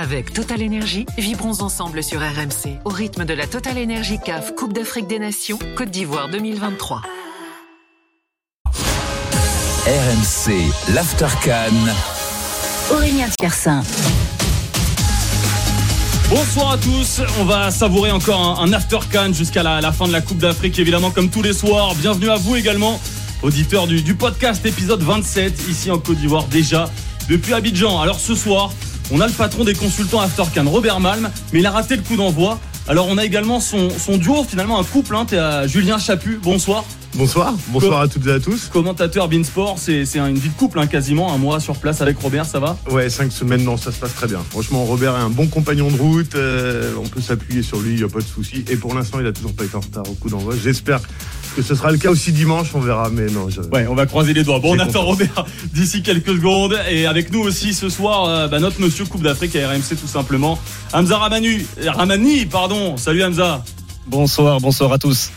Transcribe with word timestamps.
Avec 0.00 0.32
Total 0.32 0.62
Énergie, 0.62 1.06
vibrons 1.18 1.60
ensemble 1.60 2.04
sur 2.04 2.20
RMC 2.20 2.78
au 2.84 2.88
rythme 2.88 3.24
de 3.24 3.34
la 3.34 3.48
Total 3.48 3.76
Énergie 3.76 4.20
CAF 4.24 4.54
Coupe 4.54 4.72
d'Afrique 4.72 5.08
des 5.08 5.18
Nations 5.18 5.58
Côte 5.76 5.90
d'Ivoire 5.90 6.28
2023. 6.28 7.02
RMC, 9.86 10.94
l'Aftercan. 10.94 11.74
Aurélien 12.92 13.26
Tiersin. 13.40 13.82
Bonsoir 16.30 16.74
à 16.74 16.78
tous, 16.78 17.20
on 17.40 17.44
va 17.44 17.72
savourer 17.72 18.12
encore 18.12 18.60
un, 18.62 18.72
After 18.72 19.00
Can 19.12 19.32
jusqu'à 19.32 19.64
la, 19.64 19.90
fin 19.90 20.06
de 20.06 20.12
la 20.12 20.20
Coupe 20.20 20.38
d'Afrique, 20.38 20.78
évidemment 20.78 21.10
comme 21.10 21.28
tous 21.28 21.42
les 21.42 21.52
soirs. 21.52 21.96
Bienvenue 21.96 22.30
à 22.30 22.36
vous 22.36 22.54
également, 22.54 23.00
auditeurs 23.42 23.88
du, 23.88 24.00
du 24.02 24.14
podcast 24.14 24.64
épisode 24.64 25.02
27, 25.02 25.68
ici 25.68 25.90
en 25.90 25.98
Côte 25.98 26.18
d'Ivoire 26.18 26.44
déjà, 26.44 26.88
depuis 27.28 27.52
Abidjan. 27.52 28.00
Alors 28.00 28.20
ce 28.20 28.36
soir, 28.36 28.70
on 29.10 29.20
a 29.20 29.26
le 29.26 29.32
patron 29.32 29.64
des 29.64 29.74
consultants 29.74 30.20
Aftercan, 30.20 30.64
Robert 30.68 31.00
Malm, 31.00 31.30
mais 31.52 31.60
il 31.60 31.66
a 31.66 31.70
raté 31.70 31.96
le 31.96 32.02
coup 32.02 32.16
d'envoi. 32.16 32.58
Alors 32.86 33.06
on 33.08 33.18
a 33.18 33.24
également 33.24 33.60
son, 33.60 33.88
duo, 34.16 34.44
finalement 34.44 34.80
un 34.80 34.84
couple, 34.84 35.14
hein, 35.14 35.26
à 35.32 35.66
Julien 35.66 35.98
Chaput, 35.98 36.38
bonsoir. 36.42 36.84
Bonsoir, 37.14 37.54
bonsoir 37.68 38.00
à 38.02 38.08
toutes 38.08 38.26
et 38.26 38.32
à 38.32 38.40
tous. 38.40 38.68
Commentateur 38.72 39.28
Beansport, 39.28 39.78
c'est 39.78 40.04
une 40.16 40.38
vie 40.38 40.48
de 40.48 40.54
couple 40.54 40.78
hein, 40.78 40.86
quasiment, 40.86 41.32
un 41.32 41.38
mois 41.38 41.58
sur 41.58 41.76
place 41.76 42.00
avec 42.00 42.18
Robert, 42.18 42.46
ça 42.46 42.60
va? 42.60 42.76
Ouais, 42.90 43.10
cinq 43.10 43.32
semaines, 43.32 43.64
non, 43.64 43.76
ça 43.76 43.92
se 43.92 43.98
passe 43.98 44.14
très 44.14 44.26
bien. 44.26 44.40
Franchement, 44.50 44.84
Robert 44.84 45.16
est 45.16 45.20
un 45.20 45.30
bon 45.30 45.46
compagnon 45.48 45.90
de 45.90 45.96
route, 45.96 46.34
euh, 46.34 46.92
on 46.98 47.08
peut 47.08 47.20
s'appuyer 47.20 47.62
sur 47.62 47.80
lui, 47.80 47.92
il 47.92 47.96
n'y 47.96 48.04
a 48.04 48.08
pas 48.08 48.20
de 48.20 48.24
souci. 48.24 48.64
Et 48.70 48.76
pour 48.76 48.94
l'instant, 48.94 49.20
il 49.20 49.26
a 49.26 49.32
toujours 49.32 49.54
pas 49.54 49.64
été 49.64 49.76
en 49.76 49.80
retard 49.80 50.04
au 50.08 50.14
coup 50.14 50.28
d'envoi. 50.28 50.54
J'espère 50.62 51.00
que 51.54 51.62
ce 51.62 51.74
sera 51.74 51.90
le 51.90 51.98
cas 51.98 52.10
aussi 52.10 52.32
dimanche, 52.32 52.68
on 52.74 52.80
verra, 52.80 53.10
mais 53.10 53.26
non. 53.26 53.48
Ouais, 53.72 53.86
on 53.88 53.94
va 53.94 54.06
croiser 54.06 54.32
les 54.32 54.44
doigts. 54.44 54.58
Bon, 54.58 54.76
on 54.76 54.78
attend 54.78 55.02
Robert 55.02 55.44
d'ici 55.74 56.02
quelques 56.02 56.28
secondes. 56.30 56.78
Et 56.90 57.06
avec 57.06 57.32
nous 57.32 57.40
aussi 57.40 57.74
ce 57.74 57.88
soir, 57.88 58.24
euh, 58.24 58.48
bah, 58.48 58.60
notre 58.60 58.80
monsieur 58.80 59.04
Coupe 59.04 59.22
d'Afrique 59.22 59.56
à 59.56 59.68
RMC 59.68 59.96
tout 60.00 60.06
simplement. 60.06 60.58
Hamza 60.92 61.18
Ramani, 61.18 61.66
Ramani, 61.86 62.46
pardon. 62.46 62.96
Salut 62.96 63.22
Hamza. 63.22 63.64
Bonsoir, 64.06 64.60
bonsoir 64.60 64.92
à 64.92 64.98
tous. 64.98 65.30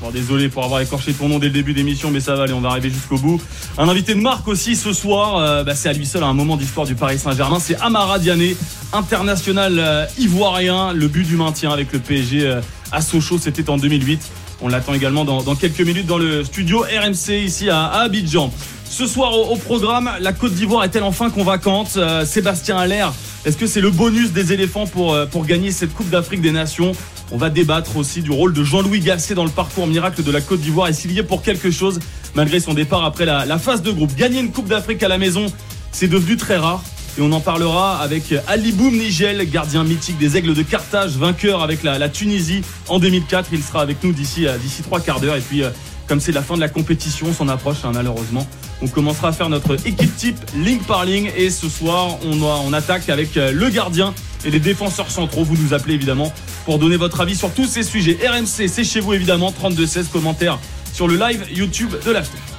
Bon, 0.00 0.10
désolé 0.10 0.48
pour 0.48 0.64
avoir 0.64 0.80
écorché 0.80 1.12
ton 1.12 1.28
nom 1.28 1.38
dès 1.38 1.46
le 1.46 1.52
début 1.52 1.72
d'émission, 1.72 2.10
mais 2.10 2.20
ça 2.20 2.34
va 2.34 2.42
aller, 2.42 2.52
on 2.52 2.60
va 2.60 2.70
arriver 2.70 2.90
jusqu'au 2.90 3.16
bout. 3.16 3.40
Un 3.78 3.88
invité 3.88 4.14
de 4.14 4.20
marque 4.20 4.46
aussi 4.48 4.76
ce 4.76 4.92
soir, 4.92 5.38
euh, 5.38 5.64
bah, 5.64 5.74
c'est 5.74 5.88
à 5.88 5.92
lui 5.92 6.04
seul 6.04 6.22
un 6.22 6.34
moment 6.34 6.56
d'histoire 6.56 6.86
du 6.86 6.94
Paris 6.94 7.18
Saint-Germain. 7.18 7.58
C'est 7.60 7.80
Amara 7.80 8.18
Diané, 8.18 8.56
international 8.92 9.78
euh, 9.78 10.06
ivoirien. 10.18 10.92
Le 10.92 11.08
but 11.08 11.26
du 11.26 11.36
maintien 11.36 11.70
avec 11.70 11.92
le 11.92 12.00
PSG 12.00 12.60
à 12.92 13.00
Sochaux, 13.00 13.38
c'était 13.38 13.70
en 13.70 13.78
2008. 13.78 14.30
On 14.60 14.68
l'attend 14.68 14.94
également 14.94 15.24
dans, 15.24 15.54
quelques 15.54 15.80
minutes 15.80 16.06
dans 16.06 16.18
le 16.18 16.44
studio 16.44 16.80
RMC 16.80 17.44
ici 17.44 17.68
à, 17.68 17.86
Abidjan. 17.86 18.52
Ce 18.88 19.06
soir 19.06 19.36
au, 19.36 19.56
programme, 19.56 20.10
la 20.20 20.32
Côte 20.32 20.54
d'Ivoire 20.54 20.84
est-elle 20.84 21.02
enfin 21.02 21.30
convaincante 21.30 21.94
euh, 21.96 22.24
Sébastien 22.24 22.76
Allaire, 22.76 23.12
est-ce 23.44 23.56
que 23.56 23.66
c'est 23.66 23.80
le 23.80 23.90
bonus 23.90 24.32
des 24.32 24.52
éléphants 24.52 24.86
pour, 24.86 25.14
euh, 25.14 25.26
pour 25.26 25.44
gagner 25.46 25.72
cette 25.72 25.92
Coupe 25.92 26.10
d'Afrique 26.10 26.40
des 26.40 26.52
Nations? 26.52 26.92
On 27.32 27.36
va 27.36 27.50
débattre 27.50 27.96
aussi 27.96 28.22
du 28.22 28.30
rôle 28.30 28.52
de 28.52 28.62
Jean-Louis 28.62 29.00
Gasset 29.00 29.34
dans 29.34 29.44
le 29.44 29.50
parcours 29.50 29.86
miracle 29.86 30.22
de 30.22 30.30
la 30.30 30.40
Côte 30.40 30.60
d'Ivoire 30.60 30.88
et 30.88 30.92
s'il 30.92 31.12
y 31.12 31.18
est 31.18 31.24
pour 31.24 31.42
quelque 31.42 31.70
chose 31.70 31.98
malgré 32.34 32.60
son 32.60 32.74
départ 32.74 33.04
après 33.04 33.24
la 33.24 33.58
phase 33.58 33.82
de 33.82 33.90
groupe. 33.90 34.14
Gagner 34.14 34.40
une 34.40 34.50
Coupe 34.52 34.68
d'Afrique 34.68 35.02
à 35.02 35.08
la 35.08 35.18
maison, 35.18 35.46
c'est 35.92 36.08
devenu 36.08 36.36
très 36.36 36.56
rare. 36.56 36.82
Et 37.16 37.20
on 37.20 37.30
en 37.30 37.40
parlera 37.40 37.98
avec 37.98 38.34
Ali 38.48 38.72
Boum 38.72 38.92
Nigel, 38.92 39.48
gardien 39.48 39.84
mythique 39.84 40.18
des 40.18 40.36
Aigles 40.36 40.54
de 40.54 40.62
Carthage, 40.62 41.12
vainqueur 41.12 41.62
avec 41.62 41.84
la, 41.84 42.08
Tunisie 42.08 42.62
en 42.88 42.98
2004. 42.98 43.50
Il 43.52 43.62
sera 43.62 43.82
avec 43.82 44.02
nous 44.02 44.12
d'ici 44.12 44.48
euh, 44.48 44.58
d'ici 44.58 44.82
trois 44.82 44.98
quarts 44.98 45.20
d'heure. 45.20 45.36
Et 45.36 45.40
puis, 45.40 45.62
euh, 45.62 45.70
comme 46.08 46.18
c'est 46.18 46.32
la 46.32 46.42
fin 46.42 46.56
de 46.56 46.60
la 46.60 46.68
compétition, 46.68 47.28
on 47.38 47.48
approche 47.48 47.84
hein, 47.84 47.92
malheureusement. 47.94 48.46
On 48.82 48.88
commencera 48.88 49.28
à 49.28 49.32
faire 49.32 49.48
notre 49.48 49.74
équipe 49.86 50.16
type 50.16 50.38
ligne 50.56 50.80
par 50.80 51.04
ligne. 51.04 51.30
Et 51.36 51.50
ce 51.50 51.68
soir, 51.68 52.18
on, 52.24 52.42
on 52.42 52.72
attaque 52.72 53.08
avec 53.08 53.36
euh, 53.36 53.52
le 53.52 53.68
gardien 53.70 54.12
et 54.44 54.50
les 54.50 54.60
défenseurs 54.60 55.10
centraux. 55.10 55.44
Vous 55.44 55.56
nous 55.56 55.72
appelez 55.72 55.94
évidemment 55.94 56.32
pour 56.64 56.80
donner 56.80 56.96
votre 56.96 57.20
avis 57.20 57.36
sur 57.36 57.52
tous 57.52 57.66
ces 57.66 57.84
sujets. 57.84 58.18
RMC, 58.26 58.66
c'est 58.68 58.84
chez 58.84 58.98
vous 58.98 59.14
évidemment. 59.14 59.52
32-16 59.52 60.08
commentaires 60.10 60.58
sur 60.92 61.06
le 61.06 61.16
live 61.16 61.44
YouTube 61.52 61.92
de 62.04 62.10
l'After. 62.10 62.53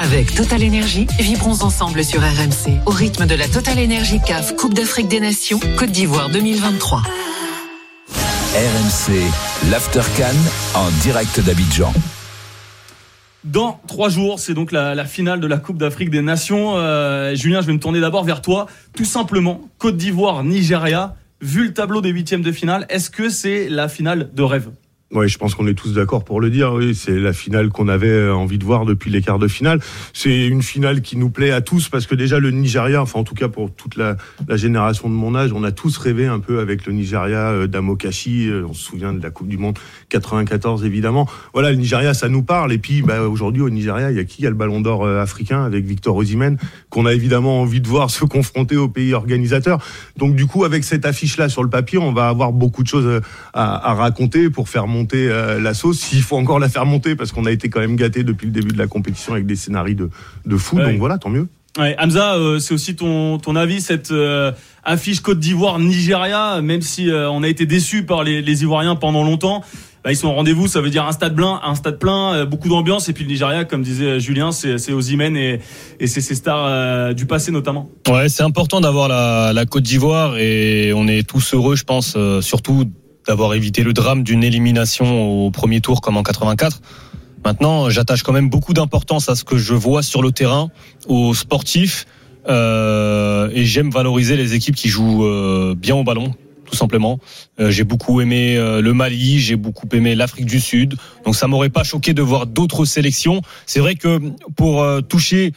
Avec 0.00 0.32
Total 0.32 0.62
Énergie, 0.62 1.08
vibrons 1.18 1.60
ensemble 1.62 2.04
sur 2.04 2.20
RMC 2.20 2.78
au 2.86 2.90
rythme 2.90 3.26
de 3.26 3.34
la 3.34 3.48
Total 3.48 3.80
Énergie 3.80 4.20
CAF 4.24 4.54
Coupe 4.54 4.72
d'Afrique 4.72 5.08
des 5.08 5.18
Nations 5.18 5.58
Côte 5.76 5.90
d'Ivoire 5.90 6.30
2023. 6.30 7.02
RMC, 8.54 9.70
l'Aftercan 9.72 10.36
en 10.76 10.88
direct 11.02 11.40
d'Abidjan. 11.40 11.92
Dans 13.42 13.80
trois 13.88 14.08
jours, 14.08 14.38
c'est 14.38 14.54
donc 14.54 14.70
la, 14.70 15.04
finale 15.04 15.40
de 15.40 15.48
la 15.48 15.56
Coupe 15.56 15.78
d'Afrique 15.78 16.10
des 16.10 16.22
Nations. 16.22 16.76
Euh, 16.76 17.34
Julien, 17.34 17.60
je 17.60 17.66
vais 17.66 17.72
me 17.72 17.80
tourner 17.80 18.00
d'abord 18.00 18.22
vers 18.22 18.40
toi. 18.40 18.68
Tout 18.94 19.04
simplement, 19.04 19.68
Côte 19.78 19.96
d'Ivoire, 19.96 20.44
Nigeria. 20.44 21.16
Vu 21.40 21.66
le 21.66 21.74
tableau 21.74 22.00
des 22.02 22.10
huitièmes 22.10 22.42
de 22.42 22.52
finale, 22.52 22.86
est-ce 22.88 23.10
que 23.10 23.28
c'est 23.28 23.68
la 23.68 23.88
finale 23.88 24.30
de 24.32 24.42
rêve? 24.44 24.70
Oui, 25.10 25.26
je 25.26 25.38
pense 25.38 25.54
qu'on 25.54 25.66
est 25.66 25.74
tous 25.74 25.94
d'accord 25.94 26.22
pour 26.22 26.38
le 26.38 26.50
dire. 26.50 26.74
Oui, 26.74 26.94
c'est 26.94 27.18
la 27.18 27.32
finale 27.32 27.70
qu'on 27.70 27.88
avait 27.88 28.28
envie 28.28 28.58
de 28.58 28.64
voir 28.64 28.84
depuis 28.84 29.10
les 29.10 29.22
quarts 29.22 29.38
de 29.38 29.48
finale. 29.48 29.80
C'est 30.12 30.46
une 30.46 30.62
finale 30.62 31.00
qui 31.00 31.16
nous 31.16 31.30
plaît 31.30 31.50
à 31.50 31.62
tous 31.62 31.88
parce 31.88 32.06
que 32.06 32.14
déjà 32.14 32.38
le 32.38 32.50
Nigeria, 32.50 33.00
enfin 33.00 33.20
en 33.20 33.24
tout 33.24 33.34
cas 33.34 33.48
pour 33.48 33.70
toute 33.72 33.96
la, 33.96 34.18
la 34.46 34.58
génération 34.58 35.08
de 35.08 35.14
mon 35.14 35.34
âge, 35.34 35.54
on 35.54 35.64
a 35.64 35.72
tous 35.72 35.96
rêvé 35.96 36.26
un 36.26 36.40
peu 36.40 36.60
avec 36.60 36.84
le 36.84 36.92
Nigeria 36.92 37.52
euh, 37.52 37.66
d'Amokashi. 37.66 38.50
Euh, 38.50 38.66
on 38.68 38.74
se 38.74 38.84
souvient 38.84 39.14
de 39.14 39.22
la 39.22 39.30
Coupe 39.30 39.48
du 39.48 39.56
Monde 39.56 39.78
94 40.10 40.84
évidemment. 40.84 41.26
Voilà, 41.54 41.70
le 41.70 41.78
Nigeria, 41.78 42.12
ça 42.12 42.28
nous 42.28 42.42
parle. 42.42 42.74
Et 42.74 42.78
puis 42.78 43.00
bah, 43.00 43.22
aujourd'hui 43.22 43.62
au 43.62 43.70
Nigeria, 43.70 44.10
il 44.10 44.16
y 44.18 44.20
a 44.20 44.24
qui? 44.24 44.42
Il 44.42 44.44
y 44.44 44.46
a 44.46 44.50
le 44.50 44.56
Ballon 44.56 44.82
d'Or 44.82 45.06
euh, 45.06 45.22
africain 45.22 45.64
avec 45.64 45.86
Victor 45.86 46.14
Osimhen 46.16 46.58
qu'on 46.90 47.06
a 47.06 47.14
évidemment 47.14 47.62
envie 47.62 47.80
de 47.80 47.88
voir 47.88 48.10
se 48.18 48.26
confronter 48.26 48.76
au 48.76 48.88
pays 48.88 49.14
organisateur. 49.14 49.82
Donc 50.18 50.34
du 50.34 50.44
coup, 50.44 50.64
avec 50.64 50.84
cette 50.84 51.06
affiche-là 51.06 51.48
sur 51.48 51.62
le 51.62 51.70
papier, 51.70 51.96
on 51.96 52.12
va 52.12 52.28
avoir 52.28 52.52
beaucoup 52.52 52.82
de 52.82 52.88
choses 52.88 53.22
à, 53.54 53.90
à 53.90 53.94
raconter 53.94 54.50
pour 54.50 54.68
faire 54.68 54.86
monter 54.86 54.97
euh, 55.14 55.60
la 55.60 55.74
sauce, 55.74 55.98
s'il 55.98 56.22
faut 56.22 56.36
encore 56.36 56.58
la 56.58 56.68
faire 56.68 56.86
monter, 56.86 57.14
parce 57.14 57.32
qu'on 57.32 57.46
a 57.46 57.50
été 57.50 57.68
quand 57.68 57.80
même 57.80 57.96
gâté 57.96 58.22
depuis 58.24 58.46
le 58.46 58.52
début 58.52 58.72
de 58.72 58.78
la 58.78 58.86
compétition 58.86 59.32
avec 59.34 59.46
des 59.46 59.56
scénarios 59.56 59.94
de, 59.94 60.10
de 60.46 60.56
fou. 60.56 60.78
Donc 60.78 60.98
voilà, 60.98 61.18
tant 61.18 61.30
mieux. 61.30 61.48
Ouais, 61.78 61.94
Hamza, 61.98 62.34
euh, 62.34 62.58
c'est 62.58 62.74
aussi 62.74 62.96
ton, 62.96 63.38
ton 63.38 63.54
avis, 63.54 63.80
cette 63.80 64.10
euh, 64.10 64.50
affiche 64.82 65.20
Côte 65.20 65.38
d'Ivoire-Nigeria, 65.38 66.60
même 66.60 66.82
si 66.82 67.08
on 67.12 67.42
a 67.42 67.48
été 67.48 67.66
déçus 67.66 68.04
par 68.04 68.24
les, 68.24 68.42
les 68.42 68.62
Ivoiriens 68.62 68.96
pendant 68.96 69.22
longtemps. 69.22 69.62
Bah, 70.04 70.12
ils 70.12 70.16
sont 70.16 70.28
au 70.28 70.32
rendez-vous, 70.32 70.68
ça 70.68 70.80
veut 70.80 70.90
dire 70.90 71.04
un 71.04 71.12
stade 71.12 71.34
plein, 71.34 71.60
un 71.62 71.74
stade 71.74 71.98
plein, 71.98 72.44
beaucoup 72.46 72.68
d'ambiance. 72.68 73.08
Et 73.08 73.12
puis 73.12 73.24
le 73.24 73.30
Nigeria, 73.30 73.64
comme 73.64 73.82
disait 73.82 74.20
Julien, 74.20 74.52
c'est 74.52 74.92
Ozymen 74.92 75.36
et, 75.36 75.60
et 76.00 76.06
c'est 76.06 76.20
ses 76.20 76.36
stars 76.36 77.14
du 77.14 77.26
passé 77.26 77.50
notamment. 77.50 77.90
Ouais, 78.08 78.28
c'est 78.28 78.44
important 78.44 78.80
d'avoir 78.80 79.08
la, 79.08 79.52
la 79.52 79.66
Côte 79.66 79.82
d'Ivoire 79.82 80.38
et 80.38 80.92
on 80.94 81.08
est 81.08 81.28
tous 81.28 81.52
heureux, 81.52 81.76
je 81.76 81.84
pense, 81.84 82.16
surtout 82.40 82.84
d'avoir 83.28 83.54
évité 83.54 83.82
le 83.82 83.92
drame 83.92 84.24
d'une 84.24 84.42
élimination 84.42 85.46
au 85.46 85.50
premier 85.50 85.82
tour 85.82 86.00
comme 86.00 86.16
en 86.16 86.22
84. 86.22 86.80
Maintenant, 87.44 87.90
j'attache 87.90 88.22
quand 88.22 88.32
même 88.32 88.48
beaucoup 88.48 88.72
d'importance 88.72 89.28
à 89.28 89.36
ce 89.36 89.44
que 89.44 89.58
je 89.58 89.74
vois 89.74 90.02
sur 90.02 90.22
le 90.22 90.32
terrain, 90.32 90.70
aux 91.06 91.34
sportifs, 91.34 92.06
euh, 92.48 93.50
et 93.52 93.66
j'aime 93.66 93.90
valoriser 93.90 94.36
les 94.36 94.54
équipes 94.54 94.74
qui 94.74 94.88
jouent 94.88 95.26
euh, 95.26 95.74
bien 95.76 95.94
au 95.94 96.04
ballon, 96.04 96.34
tout 96.64 96.74
simplement. 96.74 97.20
Euh, 97.60 97.70
j'ai 97.70 97.84
beaucoup 97.84 98.20
aimé 98.22 98.56
euh, 98.56 98.80
le 98.80 98.94
Mali, 98.94 99.38
j'ai 99.38 99.56
beaucoup 99.56 99.88
aimé 99.92 100.14
l'Afrique 100.14 100.46
du 100.46 100.58
Sud, 100.58 100.96
donc 101.26 101.36
ça 101.36 101.46
m'aurait 101.46 101.68
pas 101.68 101.84
choqué 101.84 102.14
de 102.14 102.22
voir 102.22 102.46
d'autres 102.46 102.86
sélections. 102.86 103.42
C'est 103.66 103.80
vrai 103.80 103.94
que 103.94 104.20
pour 104.56 104.82
euh, 104.82 105.02
toucher 105.02 105.52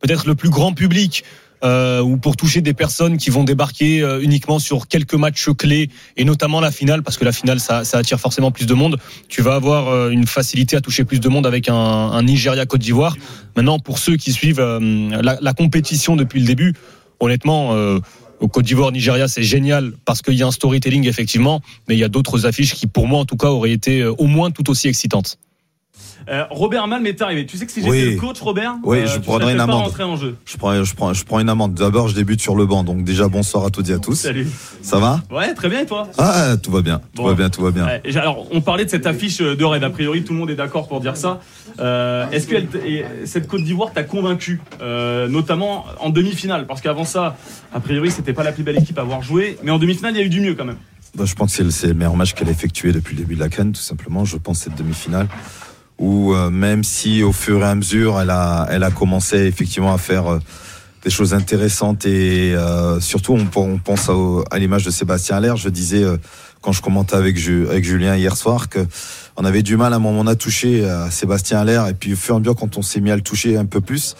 peut-être 0.00 0.26
le 0.26 0.34
plus 0.34 0.50
grand 0.50 0.74
public, 0.74 1.24
euh, 1.64 2.00
ou 2.02 2.18
pour 2.18 2.36
toucher 2.36 2.60
des 2.60 2.74
personnes 2.74 3.16
qui 3.16 3.30
vont 3.30 3.42
débarquer 3.42 4.02
euh, 4.02 4.20
uniquement 4.20 4.58
sur 4.58 4.86
quelques 4.86 5.14
matchs 5.14 5.48
clés 5.56 5.88
et 6.16 6.24
notamment 6.24 6.60
la 6.60 6.70
finale 6.70 7.02
parce 7.02 7.16
que 7.16 7.24
la 7.24 7.32
finale 7.32 7.58
ça, 7.58 7.82
attire 7.94 8.20
forcément 8.20 8.50
plus 8.50 8.66
de 8.66 8.74
monde. 8.74 8.98
Tu 9.28 9.40
vas 9.40 9.54
avoir 9.54 9.88
euh, 9.88 10.10
une 10.10 10.26
facilité 10.26 10.76
à 10.76 10.82
toucher 10.82 11.04
plus 11.04 11.20
de 11.20 11.28
monde 11.28 11.46
avec 11.46 11.70
un, 11.70 12.22
Nigeria 12.22 12.66
Côte 12.66 12.82
d'Ivoire. 12.82 13.16
Maintenant 13.56 13.78
pour 13.78 13.98
ceux 13.98 14.16
qui 14.16 14.32
suivent 14.32 14.60
la, 14.60 15.38
la, 15.40 15.52
compétition 15.54 16.16
depuis 16.16 16.40
le 16.40 16.46
début, 16.46 16.74
honnêtement. 17.20 17.70
au 18.40 18.48
Côte 18.48 18.64
d'Ivoire, 18.64 18.92
Nigeria, 18.92 19.28
c'est 19.28 19.42
génial 19.42 19.92
parce 20.04 20.20
qu'il 20.20 20.34
y 20.34 20.42
a 20.42 20.46
un 20.46 20.50
storytelling 20.50 21.06
effectivement, 21.06 21.62
mais 21.88 21.94
il 21.94 21.98
y 21.98 22.04
a 22.04 22.08
d'autres 22.08 22.46
affiches 22.46 22.74
qui, 22.74 22.86
pour 22.86 23.06
moi 23.06 23.20
en 23.20 23.24
tout 23.24 23.36
cas, 23.36 23.48
auraient 23.48 23.72
été 23.72 24.04
au 24.04 24.26
moins 24.26 24.50
tout 24.50 24.68
aussi 24.70 24.88
excitantes. 24.88 25.38
Euh, 26.28 26.44
Robert 26.50 26.86
Mal 26.86 27.02
m'est 27.02 27.20
arrivé. 27.20 27.46
Tu 27.46 27.56
sais 27.56 27.66
que 27.66 27.72
si 27.72 27.82
j'étais 27.82 28.12
le 28.12 28.20
coach, 28.20 28.40
Robert, 28.40 28.76
oui, 28.82 28.98
euh, 28.98 29.06
je 29.06 29.18
prendrais 29.18 29.52
une 29.52 29.60
amende. 29.60 29.92
En 30.00 30.16
jeu. 30.16 30.36
Je 30.44 30.56
prends, 30.56 30.82
je 30.82 30.94
prends, 30.94 31.12
je 31.12 31.24
prends 31.24 31.40
une 31.40 31.48
amende. 31.48 31.74
D'abord, 31.74 32.08
je 32.08 32.14
débute 32.14 32.40
sur 32.40 32.56
le 32.56 32.66
banc. 32.66 32.84
Donc 32.84 33.04
déjà, 33.04 33.28
bonsoir 33.28 33.64
à 33.64 33.70
toutes 33.70 33.88
et 33.90 33.92
à 33.92 33.98
tous. 33.98 34.14
Salut. 34.14 34.46
Ça 34.82 34.98
va? 34.98 35.20
Ouais, 35.30 35.54
très 35.54 35.68
bien. 35.68 35.80
Et 35.80 35.86
toi? 35.86 36.08
Ah, 36.18 36.56
tout 36.62 36.70
va 36.70 36.82
bien. 36.82 37.00
Tout 37.14 37.24
va 37.24 37.34
bien, 37.34 37.50
tout 37.50 37.62
va 37.62 37.70
bien. 37.70 37.86
alors, 38.16 38.46
on 38.50 38.60
parlait 38.60 38.84
de 38.84 38.90
cette 38.90 39.06
affiche 39.06 39.38
de 39.38 39.64
rêve. 39.64 39.84
A 39.84 39.90
priori, 39.90 40.24
tout 40.24 40.32
le 40.32 40.38
monde 40.38 40.50
est 40.50 40.56
d'accord 40.56 40.88
pour 40.88 41.00
dire 41.00 41.16
ça. 41.16 41.40
Euh, 41.80 42.28
Est-ce 42.30 42.46
que 42.46 42.56
cette 43.24 43.46
Côte 43.48 43.62
d'Ivoire 43.64 43.92
t'a 43.92 44.02
convaincu, 44.02 44.60
euh, 44.80 45.28
notamment 45.28 45.84
en 46.00 46.10
demi-finale? 46.10 46.66
Parce 46.66 46.80
qu'avant 46.80 47.04
ça, 47.04 47.36
a 47.72 47.80
priori, 47.80 48.10
c'était 48.10 48.32
pas 48.32 48.44
la 48.44 48.52
plus 48.52 48.62
belle 48.62 48.78
équipe 48.78 48.98
à 48.98 49.02
avoir 49.02 49.22
joué. 49.22 49.58
Mais 49.62 49.70
en 49.70 49.78
demi-finale, 49.78 50.14
il 50.14 50.18
y 50.18 50.22
a 50.22 50.26
eu 50.26 50.30
du 50.30 50.40
mieux 50.40 50.54
quand 50.54 50.64
même. 50.64 50.78
Bah, 51.16 51.24
je 51.26 51.34
pense 51.34 51.56
que 51.56 51.70
c'est 51.70 51.86
le 51.88 51.94
meilleur 51.94 52.16
match 52.16 52.34
qu'elle 52.34 52.48
a 52.48 52.50
effectué 52.50 52.92
depuis 52.92 53.14
le 53.14 53.22
début 53.22 53.36
de 53.36 53.40
la 53.40 53.48
canne, 53.48 53.72
tout 53.72 53.80
simplement. 53.80 54.24
Je 54.24 54.36
pense 54.36 54.58
cette 54.58 54.74
demi-finale 54.74 55.28
où 55.98 56.34
euh, 56.34 56.50
même 56.50 56.84
si 56.84 57.22
au 57.22 57.32
fur 57.32 57.60
et 57.60 57.64
à 57.64 57.74
mesure 57.74 58.20
elle 58.20 58.30
a, 58.30 58.66
elle 58.70 58.82
a 58.82 58.90
commencé 58.90 59.36
effectivement 59.46 59.94
à 59.94 59.98
faire, 59.98 60.26
euh, 60.26 60.38
des 61.04 61.10
choses 61.10 61.34
intéressantes 61.34 62.06
et 62.06 62.54
euh, 62.54 62.98
surtout 62.98 63.34
on, 63.34 63.60
on 63.60 63.78
pense 63.78 64.10
à, 64.50 64.58
l'image 64.58 64.84
de 64.84 64.90
Sébastien 64.90 65.36
Allaire. 65.36 65.56
Je 65.56 65.68
disais 65.68 66.02
euh, 66.02 66.16
quand 66.62 66.72
je 66.72 66.80
commentais 66.80 67.14
avec, 67.14 67.36
avec 67.46 67.84
Julien 67.84 68.16
hier 68.16 68.36
soir 68.36 68.70
que 68.70 68.86
on 69.36 69.44
avait 69.44 69.62
du 69.62 69.76
mal 69.76 69.92
à 69.92 69.96
un 69.96 69.98
moment 69.98 70.26
à 70.26 70.34
toucher 70.34 70.88
à 70.88 71.10
Sébastien 71.10 71.60
Allaire 71.60 71.88
et 71.88 71.94
puis 71.94 72.14
au 72.14 72.16
fur 72.16 72.34
et 72.34 72.36
à 72.36 72.40
mesure 72.40 72.56
quand 72.56 72.78
on 72.78 72.82
s'est 72.82 73.00
mis 73.00 73.10
à 73.10 73.16
le 73.16 73.22
toucher 73.22 73.56
un 73.56 73.66
peu 73.66 73.80
plus, 73.80 74.16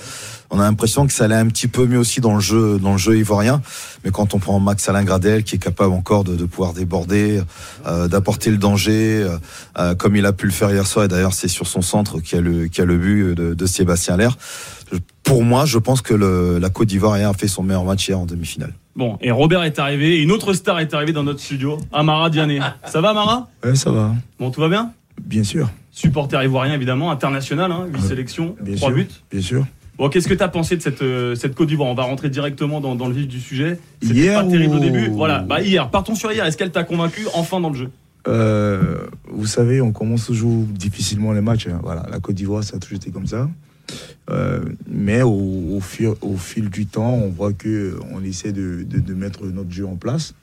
on 0.51 0.59
a 0.61 0.63
l'impression 0.63 1.07
que 1.07 1.13
ça 1.13 1.25
allait 1.25 1.35
un 1.35 1.47
petit 1.47 1.69
peu 1.69 1.87
mieux 1.87 1.99
aussi 1.99 2.21
dans 2.21 2.35
le 2.35 2.41
jeu, 2.41 2.79
dans 2.79 2.93
le 2.93 2.99
jeu 2.99 3.19
ivoirien. 3.19 3.63
Mais 4.05 4.11
quand 4.11 4.35
on 4.35 4.39
prend 4.39 4.61
Max 4.61 4.89
Alain 4.89 5.05
Gradel, 5.05 5.43
qui 5.45 5.57
est 5.57 5.59
capable 5.59 5.93
encore 5.93 6.25
de, 6.25 6.37
de 6.37 6.45
pouvoir 6.45 6.73
déborder, 6.73 7.41
euh, 7.87 8.09
d'apporter 8.09 8.51
le 8.51 8.59
danger, 8.59 9.23
euh, 9.23 9.39
euh, 9.79 9.95
comme 9.95 10.17
il 10.17 10.27
a 10.27 10.33
pu 10.33 10.47
le 10.47 10.53
faire 10.53 10.71
hier 10.71 10.87
soir, 10.87 11.07
et 11.07 11.09
d'ailleurs 11.09 11.33
c'est 11.35 11.49
sur 11.49 11.67
son 11.67 11.83
centre 11.83 12.21
qui 12.21 12.37
a 12.37 12.41
le, 12.41 12.69
qui 12.69 12.81
a 12.81 12.85
le 12.85 12.97
but 12.97 13.35
de, 13.35 13.55
de 13.55 13.67
Sébastien 13.67 14.15
Allaire. 14.15 14.37
Pour 15.23 15.43
moi, 15.43 15.65
je 15.65 15.79
pense 15.79 16.03
que 16.03 16.15
le, 16.15 16.59
la 16.59 16.69
Côte 16.71 16.89
d'Ivoire 16.89 17.15
a 17.15 17.33
fait 17.33 17.49
son 17.49 17.63
meilleur 17.63 17.85
match 17.85 18.09
hier 18.09 18.19
en 18.19 18.27
demi-finale. 18.27 18.75
Bon, 18.95 19.19
et 19.21 19.31
Robert 19.31 19.65
est 19.65 19.79
arrivé, 19.79 20.19
et 20.19 20.23
une 20.23 20.31
autre 20.31 20.53
star 20.53 20.79
est 20.79 20.95
arrivée 20.95 21.13
dans 21.13 21.25
notre 21.25 21.41
studio, 21.41 21.79
Amara 21.93 22.31
Diané. 22.31 22.61
Ça 22.87 23.01
va, 23.01 23.11
Amara? 23.11 23.49
Ouais, 23.65 23.75
ça 23.75 23.91
va. 23.91 24.15
Bon, 24.39 24.51
tout 24.51 24.61
va 24.61 24.69
bien? 24.69 24.93
Bien 25.21 25.43
sûr. 25.43 25.69
Supporter 25.91 26.43
ivoirien, 26.45 26.75
évidemment, 26.75 27.11
international, 27.11 27.73
hein, 27.73 27.87
8 27.93 28.03
sélections, 28.03 28.55
3 28.77 28.91
buts. 28.93 29.09
Bien 29.33 29.41
sûr. 29.41 29.67
Bon, 29.97 30.09
qu'est-ce 30.09 30.27
que 30.27 30.35
tu 30.35 30.43
as 30.43 30.49
pensé 30.49 30.77
de 30.77 30.83
cette, 30.83 31.03
euh, 31.03 31.37
cette 31.37 31.55
Côte 31.55 31.69
d'Ivoire? 31.69 31.89
On 31.89 31.95
va 31.95 32.03
rentrer 32.03 32.29
directement 32.29 32.81
dans, 32.81 32.97
dans, 32.97 33.07
le 33.07 33.15
vif 33.15 33.29
du 33.29 33.41
sujet. 33.41 33.79
Hier 34.03 34.43
pas 34.43 34.49
terrible 34.49 34.77
au 34.77 34.81
début. 34.81 35.09
Voilà, 35.09 35.41
bah 35.41 35.61
hier, 35.61 35.89
partons 35.91 36.17
sur 36.17 36.33
hier. 36.33 36.45
Est-ce 36.45 36.57
qu'elle 36.57 36.73
t'a 36.73 36.83
convaincu 36.83 37.27
enfin 37.35 37.61
dans 37.61 37.71
le 37.71 37.77
jeu? 37.77 37.91
Euh, 38.27 39.07
Vous 39.29 39.47
savez, 39.47 39.81
on 39.81 39.93
commence 39.93 40.27
toujours 40.27 40.65
difficilement 40.65 41.33
les 41.33 41.41
matchs. 41.41 41.69
Hein. 41.69 41.81
Voilà, 41.83 42.07
la 42.11 42.19
Côte 42.19 42.35
d'Ivoire, 42.35 42.65
ça 42.65 42.77
a 42.77 42.81
toujours 42.81 42.97
été 42.97 43.11
comme 43.11 43.29
ça. 43.29 43.49
Euh, 44.31 44.65
mais 44.89 45.23
au, 45.23 45.77
au, 45.77 45.81
fil, 45.81 46.09
au, 46.23 46.37
fil, 46.37 46.71
du 46.71 46.87
temps, 46.87 47.13
on 47.13 47.29
voit 47.29 47.53
que 47.53 47.97
on 48.13 48.25
essaie 48.25 48.53
de, 48.53 48.83
de, 48.83 48.99
de, 48.99 49.15
mettre 49.15 49.47
notre 49.47 49.71
jeu 49.71 49.87
en 49.87 49.97
place. 49.97 50.35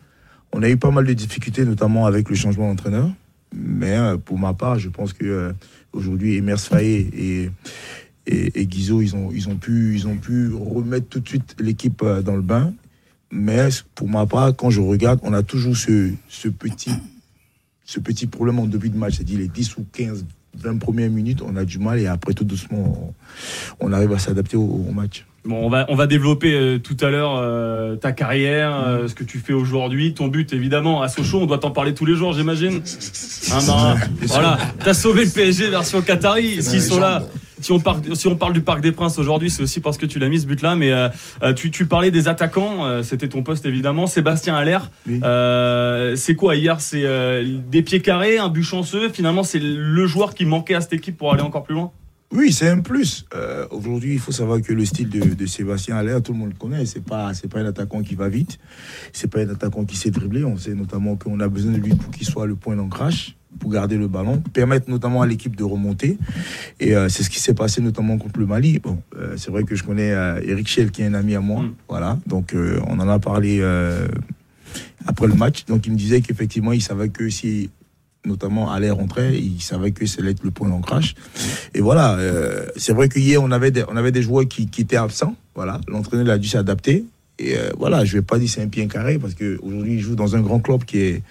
On 0.54 0.64
a 0.64 0.70
eu 0.70 0.78
pas 0.78 0.92
mal 0.92 1.06
de 1.06 1.14
difficultés, 1.14 1.66
notamment 1.66 2.06
avec 2.06 2.30
le 2.30 2.36
changement 2.36 2.70
d'entraîneur. 2.70 3.10
Mais 3.54 3.98
pour 4.24 4.40
ma 4.40 4.54
part, 4.54 4.80
je 4.80 4.88
pense 4.88 5.12
que 5.12 5.54
aujourd'hui, 5.92 6.38
Emers 6.38 6.60
Faye 6.60 7.10
et 7.14 7.50
et, 8.32 8.62
et 8.62 8.66
Guizot, 8.66 9.02
ils 9.02 9.16
ont, 9.16 9.30
ils, 9.34 9.50
ont 9.50 9.58
pu, 9.58 9.96
ils 9.96 10.08
ont 10.08 10.18
pu 10.18 10.52
remettre 10.54 11.08
tout 11.08 11.20
de 11.20 11.28
suite 11.28 11.56
l'équipe 11.60 12.02
euh, 12.04 12.22
dans 12.22 12.36
le 12.36 12.42
bain. 12.42 12.74
Mais 13.32 13.70
pour 13.96 14.10
ma 14.10 14.26
part, 14.26 14.56
quand 14.56 14.70
je 14.70 14.82
regarde, 14.82 15.20
on 15.24 15.34
a 15.34 15.44
toujours 15.44 15.76
ce, 15.76 16.12
ce, 16.28 16.48
petit, 16.50 16.92
ce 17.86 18.00
petit 18.00 18.28
problème 18.28 18.60
en 18.60 18.66
début 18.66 18.90
de 18.90 18.98
match, 18.98 19.16
c'est-à-dire 19.16 19.40
les 19.40 19.48
10 19.48 19.78
ou 19.78 19.86
15, 19.94 20.26
20 20.58 20.78
premières 20.80 21.10
minutes, 21.10 21.42
on 21.42 21.56
a 21.56 21.64
du 21.64 21.80
mal 21.80 22.00
et 22.00 22.08
après 22.08 22.34
tout 22.34 22.44
doucement, 22.44 23.14
on, 23.80 23.94
arrive 23.94 24.12
à 24.12 24.20
s'adapter 24.20 24.58
au, 24.58 24.64
au, 24.64 24.92
match. 24.92 25.26
Bon, 25.46 25.66
on 25.66 25.70
va, 25.70 25.86
on 25.90 25.96
va 25.96 26.08
développer 26.08 26.54
euh, 26.54 26.78
tout 26.78 26.98
à 27.00 27.10
l'heure 27.10 27.38
euh, 27.38 27.96
ta 27.96 28.12
carrière, 28.12 28.76
euh, 28.86 29.08
ce 29.08 29.16
que 29.16 29.24
tu 29.24 29.40
fais 29.40 29.54
aujourd'hui, 29.54 30.14
ton 30.14 30.28
but 30.28 30.54
évidemment 30.54 31.02
à 31.02 31.08
Sochaux, 31.08 31.40
on 31.40 31.46
doit 31.46 31.58
t'en 31.58 31.72
parler 31.72 31.94
tous 31.94 32.06
les 32.06 32.16
jours, 32.16 32.34
j'imagine. 32.34 32.82
Hein, 33.52 33.60
bah, 33.68 33.96
voilà, 34.28 34.58
t'as 34.84 34.94
sauvé 34.94 35.24
le 35.24 35.32
PSG 35.32 35.70
version 35.70 36.02
Qatari, 36.02 36.62
s'ils 36.62 36.82
sont 36.82 37.00
là 37.00 37.24
si 37.62 37.72
on, 37.72 37.80
parle, 37.80 38.16
si 38.16 38.28
on 38.28 38.36
parle 38.36 38.54
du 38.54 38.62
Parc 38.62 38.82
des 38.82 38.92
Princes 38.92 39.18
aujourd'hui, 39.20 39.50
c'est 39.50 39.64
aussi 39.64 39.80
parce 39.80 39.98
que 39.98 40.06
tu 40.06 40.20
l'as 40.20 40.30
mis 40.30 40.40
ce 40.40 40.48
but-là. 40.48 40.76
Mais 40.76 40.92
euh, 40.92 41.10
euh 41.44 41.54
tu, 41.54 41.72
tu, 41.72 41.86
parlais 41.86 42.12
des 42.12 42.28
attaquants, 42.28 42.86
euh, 42.86 43.04
c'était 43.04 43.28
ton 43.28 43.44
poste 43.44 43.66
évidemment. 43.66 44.08
Sébastien 44.08 44.56
Allaire, 44.56 44.92
oui. 45.08 45.20
euh, 45.24 46.16
c'est 46.16 46.36
quoi? 46.36 46.56
Hier 46.56 46.82
C'est 46.82 47.06
des 47.70 47.82
pieds 47.82 48.02
carrés, 48.02 48.38
un 48.38 48.50
but 48.50 48.64
chanceux. 48.64 49.10
Finalement, 49.10 49.44
c'est 49.44 49.60
le 49.60 50.06
joueur 50.06 50.34
qui 50.34 50.46
manquait 50.46 50.76
à 50.76 50.82
cette 50.82 50.94
équipe 50.94 51.18
pour 51.18 51.34
aller 51.34 51.44
encore 51.44 51.64
plus 51.64 51.76
loin? 51.76 51.92
Oui, 52.34 52.54
c'est 52.54 52.70
un 52.70 52.80
plus. 52.80 53.26
Euh, 53.36 53.68
Aujourd'hui, 53.72 54.14
il 54.14 54.20
faut 54.20 54.32
savoir 54.32 54.62
que 54.62 54.72
le 54.72 54.86
style 54.86 55.10
de, 55.10 55.34
de 55.34 55.46
Sébastien 55.46 55.98
Allaire, 55.98 56.22
tout 56.24 56.32
le 56.32 56.40
monde 56.40 56.52
le 56.52 56.58
connaît. 56.58 56.86
C'est 56.86 57.04
pas, 57.04 57.34
c'est 57.34 57.50
pas 57.50 57.60
un 57.60 57.66
attaquant 57.66 58.02
qui 58.02 58.16
va 58.16 58.30
vite. 58.30 58.58
C'est 59.12 59.30
pas 59.30 59.42
un 59.42 59.50
attaquant 59.50 59.84
qui 59.84 59.98
sait 59.98 60.12
dribbler. 60.12 60.46
On 60.46 60.58
sait 60.58 60.74
notamment 60.74 61.18
qu'on 61.18 61.42
a 61.42 61.50
besoin 61.50 61.74
de 61.74 61.78
lui 61.78 61.94
pour 61.94 62.10
qu'il 62.12 62.26
soit 62.26 62.46
le 62.46 62.56
point 62.56 62.78
d'ancrage 62.78 63.36
pour 63.60 63.72
garder 63.72 63.98
le 63.98 64.08
ballon, 64.08 64.42
permettre 64.54 64.90
notamment 64.90 65.22
à 65.22 65.28
l'équipe 65.28 65.56
de 65.56 65.64
remonter. 65.64 66.18
Et 66.80 66.96
euh, 66.96 67.10
c'est 67.10 67.24
ce 67.24 67.30
qui 67.30 67.40
s'est 67.40 67.54
passé 67.54 67.82
notamment 67.82 68.18
contre 68.18 68.40
le 68.40 68.46
Mali. 68.46 68.80
Bon, 68.80 69.02
euh, 69.18 69.36
c'est 69.38 69.52
vrai 69.52 69.64
que 69.64 69.76
je 69.76 69.84
connais 69.84 70.12
euh, 70.12 70.42
Eric 70.44 70.68
Schell 70.68 70.92
qui 70.92 71.02
est 71.02 71.06
un 71.06 71.14
ami 71.14 71.36
à 71.36 71.42
moi. 71.42 71.64
Mm. 71.64 71.74
Voilà, 71.90 72.18
donc 72.28 72.56
on 72.88 73.00
en 73.00 73.10
a 73.10 73.20
parlé 73.20 73.62
après 75.06 75.28
le 75.28 75.36
match. 75.36 75.66
Donc 75.66 75.86
il 75.86 75.92
me 75.92 75.98
disait 75.98 76.22
qu'effectivement 76.22 76.72
il 76.72 76.82
savait 76.82 77.10
que 77.10 77.30
si 77.30 77.70
notamment 78.24 78.72
à 78.72 78.80
l'air 78.80 78.96
rentrait, 78.96 79.38
il 79.40 79.62
savait 79.62 79.92
que 79.92 80.04
être 80.04 80.44
le 80.44 80.52
point 80.52 80.70
d'ancrage. 80.70 81.16
Et 81.74 81.82
voilà, 81.82 82.18
c'est 82.78 82.94
vrai 82.94 83.10
qu'hier 83.10 83.42
on 83.42 83.52
avait 83.52 83.72
des, 83.72 83.84
on 83.88 83.98
avait 83.98 84.12
des 84.12 84.22
joueurs 84.22 84.48
qui, 84.48 84.68
qui 84.68 84.82
étaient 84.82 84.98
absents. 84.98 85.36
Voilà, 85.56 85.82
l'entraîneur 85.88 86.34
a 86.34 86.38
dû 86.38 86.48
s'adapter. 86.48 87.06
Et 87.42 87.58
euh, 87.58 87.72
voilà, 87.78 88.06
je 88.06 88.18
vais 88.18 88.22
pas 88.22 88.38
dire 88.38 88.50
c'est 88.50 88.62
un 88.62 88.68
pied 88.68 88.88
carré 88.88 89.18
parce 89.18 89.34
que 89.34 89.60
aujourd'hui 89.64 89.94
il 89.94 90.00
joue 90.00 90.16
dans 90.16 90.36
un 90.36 90.42
grand 90.42 90.60
club 90.60 90.84
qui 90.86 91.00
est 91.00 91.24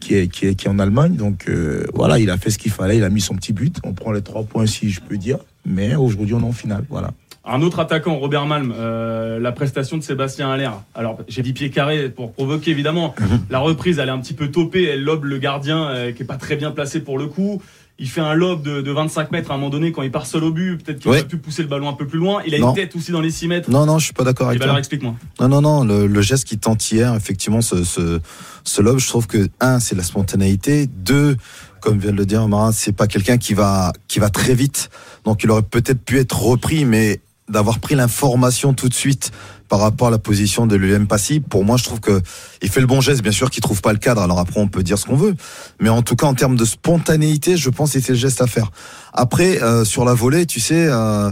qui 0.00 0.14
est, 0.14 0.28
qui 0.28 0.46
est, 0.46 0.54
qui 0.54 0.66
est 0.66 0.70
en 0.70 0.78
Allemagne. 0.78 1.16
Donc 1.16 1.48
euh, 1.48 1.86
voilà, 1.94 2.18
il 2.18 2.30
a 2.30 2.36
fait 2.36 2.50
ce 2.50 2.58
qu'il 2.58 2.72
fallait, 2.72 2.96
il 2.96 3.04
a 3.04 3.10
mis 3.10 3.20
son 3.20 3.34
petit 3.34 3.52
but. 3.52 3.76
On 3.84 3.92
prend 3.92 4.12
les 4.12 4.22
trois 4.22 4.44
points 4.44 4.66
si 4.66 4.90
je 4.90 5.00
peux 5.00 5.16
dire. 5.16 5.38
Mais 5.66 5.94
aujourd'hui 5.94 6.34
on 6.34 6.40
est 6.40 6.44
en 6.44 6.52
finale. 6.52 6.84
Voilà. 6.88 7.10
Un 7.50 7.62
autre 7.62 7.80
attaquant, 7.80 8.18
Robert 8.18 8.44
Malm, 8.44 8.74
euh, 8.76 9.40
la 9.40 9.52
prestation 9.52 9.96
de 9.96 10.02
Sébastien 10.02 10.50
Allaire. 10.50 10.82
Alors, 10.94 11.18
j'ai 11.28 11.40
dit 11.40 11.54
pied 11.54 11.70
carré 11.70 12.10
pour 12.10 12.32
provoquer, 12.32 12.72
évidemment. 12.72 13.14
La 13.48 13.58
reprise, 13.58 13.98
elle 13.98 14.08
est 14.08 14.12
un 14.12 14.18
petit 14.18 14.34
peu 14.34 14.50
topée. 14.50 14.84
Elle 14.84 15.02
lobe 15.02 15.24
le 15.24 15.38
gardien, 15.38 15.88
euh, 15.88 16.12
qui 16.12 16.24
est 16.24 16.26
pas 16.26 16.36
très 16.36 16.56
bien 16.56 16.72
placé 16.72 17.00
pour 17.00 17.16
le 17.16 17.26
coup. 17.26 17.62
Il 18.00 18.08
fait 18.08 18.20
un 18.20 18.34
lob 18.34 18.62
de, 18.62 18.80
de, 18.80 18.92
25 18.92 19.32
mètres 19.32 19.50
à 19.50 19.54
un 19.54 19.56
moment 19.56 19.70
donné 19.70 19.90
quand 19.90 20.02
il 20.02 20.12
part 20.12 20.26
seul 20.26 20.44
au 20.44 20.52
but. 20.52 20.76
Peut-être 20.76 21.00
qu'il 21.00 21.10
aurait 21.10 21.26
pu 21.26 21.36
pousser 21.36 21.62
le 21.62 21.68
ballon 21.68 21.88
un 21.88 21.94
peu 21.94 22.06
plus 22.06 22.20
loin. 22.20 22.42
Il 22.46 22.54
a 22.54 22.58
non. 22.58 22.68
une 22.68 22.76
tête 22.76 22.94
aussi 22.94 23.10
dans 23.10 23.20
les 23.20 23.32
6 23.32 23.48
mètres. 23.48 23.70
Non, 23.70 23.86
non, 23.86 23.98
je 23.98 24.04
suis 24.04 24.14
pas 24.14 24.22
d'accord 24.22 24.46
avec 24.48 24.60
toi. 24.60 24.66
Alors, 24.66 24.78
explique-moi. 24.78 25.16
Non, 25.40 25.48
non, 25.48 25.60
non. 25.60 25.84
Le, 25.84 26.06
le, 26.06 26.22
geste 26.22 26.44
qui 26.44 26.58
tente 26.58 26.92
hier, 26.92 27.12
effectivement, 27.16 27.60
ce, 27.60 27.82
ce, 27.82 28.20
ce 28.62 28.82
lob, 28.82 28.98
je 28.98 29.08
trouve 29.08 29.26
que, 29.26 29.48
un, 29.58 29.80
c'est 29.80 29.96
la 29.96 30.04
spontanéité. 30.04 30.86
Deux, 30.86 31.36
comme 31.80 31.98
vient 31.98 32.12
de 32.12 32.16
le 32.16 32.26
dire 32.26 32.46
Marin, 32.46 32.70
c'est 32.70 32.92
pas 32.92 33.08
quelqu'un 33.08 33.36
qui 33.36 33.54
va, 33.54 33.92
qui 34.06 34.20
va 34.20 34.30
très 34.30 34.54
vite. 34.54 34.90
Donc, 35.24 35.42
il 35.42 35.50
aurait 35.50 35.62
peut-être 35.62 36.00
pu 36.00 36.20
être 36.20 36.40
repris, 36.40 36.84
mais 36.84 37.20
d'avoir 37.48 37.80
pris 37.80 37.96
l'information 37.96 38.74
tout 38.74 38.88
de 38.88 38.94
suite 38.94 39.32
par 39.68 39.80
rapport 39.80 40.08
à 40.08 40.10
la 40.10 40.18
position 40.18 40.66
de 40.66 40.76
l'UM 40.76 41.06
Passy, 41.06 41.40
pour 41.40 41.64
moi, 41.64 41.76
je 41.76 41.84
trouve 41.84 42.00
que 42.00 42.20
il 42.62 42.68
fait 42.68 42.80
le 42.80 42.86
bon 42.86 43.00
geste. 43.00 43.22
Bien 43.22 43.32
sûr 43.32 43.50
qu'il 43.50 43.62
trouve 43.62 43.80
pas 43.82 43.92
le 43.92 43.98
cadre. 43.98 44.22
Alors 44.22 44.38
après, 44.38 44.60
on 44.60 44.68
peut 44.68 44.82
dire 44.82 44.98
ce 44.98 45.06
qu'on 45.06 45.16
veut, 45.16 45.34
mais 45.80 45.88
en 45.88 46.02
tout 46.02 46.16
cas, 46.16 46.26
en 46.26 46.34
termes 46.34 46.56
de 46.56 46.64
spontanéité, 46.64 47.56
je 47.56 47.70
pense 47.70 47.92
que 47.92 48.00
c'est 48.00 48.12
le 48.12 48.18
geste 48.18 48.40
à 48.40 48.46
faire. 48.46 48.70
Après, 49.12 49.62
euh, 49.62 49.84
sur 49.84 50.04
la 50.04 50.14
volée, 50.14 50.46
tu 50.46 50.60
sais, 50.60 50.86
euh, 50.88 51.30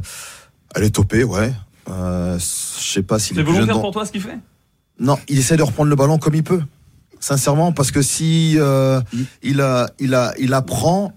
elle 0.74 0.84
est 0.84 0.90
topée, 0.90 1.24
ouais. 1.24 1.52
Euh, 1.88 2.38
je 2.38 2.92
sais 2.92 3.02
pas 3.02 3.18
si. 3.18 3.34
C'est 3.34 3.42
volontaire 3.42 3.80
pour 3.80 3.92
toi 3.92 4.04
ce 4.04 4.12
qu'il 4.12 4.20
fait? 4.20 4.38
Non, 4.98 5.18
il 5.28 5.38
essaie 5.38 5.56
de 5.56 5.62
reprendre 5.62 5.90
le 5.90 5.96
ballon 5.96 6.18
comme 6.18 6.34
il 6.34 6.42
peut. 6.42 6.62
Sincèrement, 7.20 7.72
parce 7.72 7.90
que 7.90 8.02
si 8.02 8.56
euh, 8.58 9.00
il 9.42 9.61
a, 9.61 9.88
il 9.99 10.14
a, 10.14 10.34
il 10.38 10.52
apprend, 10.52 11.12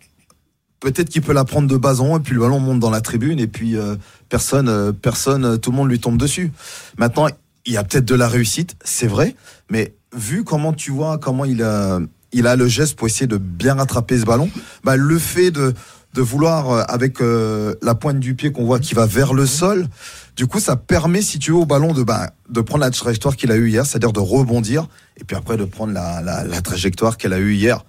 peut-être 0.79 1.09
qu'il 1.09 1.21
peut 1.21 1.33
la 1.33 1.45
prendre 1.45 1.67
de 1.67 1.77
bas 1.77 1.99
en 2.01 2.13
haut 2.13 2.17
et 2.17 2.21
puis 2.21 2.33
le 2.33 2.41
ballon 2.41 2.59
monte 2.59 2.79
dans 2.79 2.89
la 2.89 3.01
tribune 3.01 3.39
et 3.39 3.47
puis 3.47 3.75
euh, 3.75 3.95
personne, 4.29 4.69
euh, 4.69 4.91
personne, 4.91 5.59
tout 5.59 5.71
le 5.71 5.77
monde 5.77 5.89
lui 5.89 5.99
tombe 5.99 6.17
dessus. 6.17 6.51
Maintenant, 6.97 7.27
il 7.65 7.73
y 7.73 7.77
a 7.77 7.83
peut-être 7.83 8.05
de 8.05 8.15
la 8.15 8.27
réussite, 8.27 8.75
c'est 8.83 9.07
vrai, 9.07 9.35
mais 9.69 9.93
vu 10.15 10.43
comment 10.43 10.73
tu 10.73 10.91
vois, 10.91 11.17
comment 11.17 11.45
il 11.45 11.61
a, 11.61 11.99
il 12.31 12.47
a 12.47 12.55
le 12.55 12.67
geste 12.67 12.95
pour 12.95 13.07
essayer 13.07 13.27
de 13.27 13.37
bien 13.37 13.75
rattraper 13.75 14.19
ce 14.19 14.25
ballon, 14.25 14.49
bah, 14.83 14.95
le 14.95 15.19
fait 15.19 15.51
de, 15.51 15.73
de 16.13 16.21
vouloir 16.21 16.71
euh, 16.71 16.83
avec 16.87 17.21
euh, 17.21 17.75
la 17.81 17.95
pointe 17.95 18.19
du 18.19 18.35
pied 18.35 18.51
qu'on 18.51 18.65
voit 18.65 18.79
qui 18.79 18.95
va 18.95 19.05
vers 19.05 19.33
le 19.33 19.45
sol, 19.45 19.87
du 20.35 20.47
coup 20.47 20.59
ça 20.59 20.75
permet 20.75 21.21
si 21.21 21.37
tu 21.37 21.51
veux 21.51 21.57
au 21.57 21.65
ballon 21.65 21.93
de 21.93 22.03
bah, 22.03 22.31
de 22.49 22.61
prendre 22.61 22.83
la 22.83 22.91
trajectoire 22.91 23.35
qu'il 23.35 23.51
a 23.51 23.55
eu 23.55 23.69
hier, 23.69 23.85
c'est-à-dire 23.85 24.13
de 24.13 24.19
rebondir 24.19 24.87
et 25.17 25.23
puis 25.23 25.35
après 25.35 25.57
de 25.57 25.65
prendre 25.65 25.93
la, 25.93 26.21
la, 26.21 26.43
la 26.43 26.61
trajectoire 26.61 27.17
qu'elle 27.17 27.33
a 27.33 27.39
eu 27.39 27.53
hier. 27.53 27.83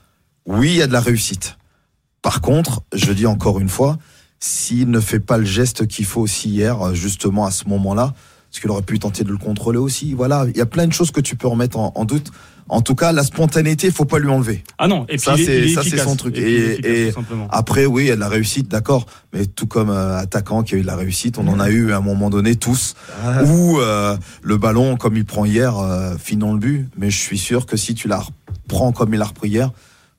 Oui, 0.47 0.71
il 0.71 0.77
y 0.77 0.83
a 0.83 0.87
de 0.87 0.93
la 0.93 1.01
réussite. 1.01 1.57
Par 2.23 2.41
contre, 2.41 2.83
je 2.95 3.13
dis 3.13 3.27
encore 3.27 3.61
une 3.61 3.69
fois, 3.69 3.99
s'il 4.39 4.91
ne 4.91 5.01
fait 5.01 5.21
pas 5.21 5.39
le 5.39 5.45
geste 5.45 5.87
qu'il 5.87 6.05
faut 6.05 6.21
aussi 6.21 6.51
hier, 6.51 6.95
justement 6.95 7.47
à 7.47 7.51
ce 7.51 7.69
moment-là, 7.69 8.15
parce 8.51 8.61
qu'il 8.61 8.71
aurait 8.71 8.83
pu 8.83 8.99
tenter 8.99 9.23
de 9.23 9.31
le 9.31 9.39
contrôler 9.39 9.79
aussi. 9.79 10.13
Voilà, 10.13 10.45
il 10.49 10.57
y 10.57 10.61
a 10.61 10.67
plein 10.67 10.87
de 10.87 10.93
choses 10.93 11.13
que 11.13 11.21
tu 11.21 11.37
peux 11.37 11.47
remettre 11.47 11.79
en, 11.79 11.93
en 11.95 12.05
doute. 12.05 12.33
En 12.69 12.83
tout 12.83 12.95
cas, 12.95 13.11
la 13.11 13.25
spontanéité, 13.25 13.89
il 13.89 13.93
faut 13.93 14.05
pas 14.05 14.19
lui 14.21 14.29
enlever. 14.29 14.63
Ah 14.79 14.87
non, 14.87 15.03
et 15.09 15.17
puis 15.17 15.21
ça 15.21 15.37
c'est 15.37 15.69
ça 15.69 15.83
c'est 15.83 15.99
son 15.99 16.15
truc. 16.15 16.37
Et, 16.37 16.75
et, 16.75 17.09
et 17.09 17.15
après, 17.49 17.85
oui, 17.85 18.05
il 18.05 18.07
y 18.09 18.11
a 18.13 18.15
de 18.15 18.21
la 18.21 18.29
réussite, 18.29 18.69
d'accord. 18.69 19.07
Mais 19.33 19.47
tout 19.47 19.67
comme 19.67 19.91
euh, 19.91 20.19
attaquant 20.19 20.63
qui 20.63 20.77
a 20.77 20.79
eu 20.79 20.83
de 20.83 20.87
la 20.87 20.95
réussite, 20.95 21.39
on 21.39 21.49
en 21.49 21.59
a 21.59 21.69
eu 21.69 21.93
à 21.93 21.97
un 21.97 22.01
moment 22.01 22.31
donné 22.31 22.55
tous. 22.55 22.95
Ah. 23.25 23.43
Où 23.43 23.81
euh, 23.81 24.17
le 24.43 24.57
ballon, 24.57 24.97
comme 24.97 25.17
il 25.17 25.25
prend 25.25 25.45
hier, 25.45 25.79
euh, 25.79 26.17
finit 26.17 26.49
le 26.51 26.59
but. 26.59 26.89
Mais 26.97 27.11
je 27.11 27.19
suis 27.19 27.39
sûr 27.39 27.67
que 27.67 27.77
si 27.77 27.95
tu 27.95 28.07
la 28.07 28.21
reprends 28.21 28.93
comme 28.93 29.15
il 29.15 29.19
l'a 29.19 29.27
repris 29.27 29.49
hier, 29.49 29.73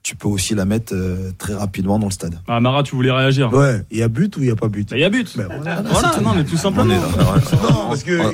tu 0.03 0.15
peux 0.15 0.27
aussi 0.27 0.55
la 0.55 0.65
mettre 0.65 0.93
euh, 0.95 1.31
très 1.37 1.53
rapidement 1.53 1.99
dans 1.99 2.07
le 2.07 2.11
stade. 2.11 2.39
Ah, 2.47 2.59
Mara, 2.59 2.83
tu 2.83 2.95
voulais 2.95 3.11
réagir 3.11 3.53
Ouais, 3.53 3.83
il 3.91 3.97
y 3.97 4.01
a 4.01 4.07
but 4.07 4.35
ou 4.37 4.39
il 4.39 4.45
n'y 4.45 4.51
a 4.51 4.55
pas 4.55 4.67
but 4.67 4.89
Il 4.91 4.99
y 4.99 5.03
a 5.03 5.09
but. 5.09 5.37
Ben, 5.37 5.47
voilà, 5.47 5.81
voilà 5.81 6.19
non, 6.21 6.33
mais 6.35 6.43
tout 6.43 6.57
simplement. 6.57 6.95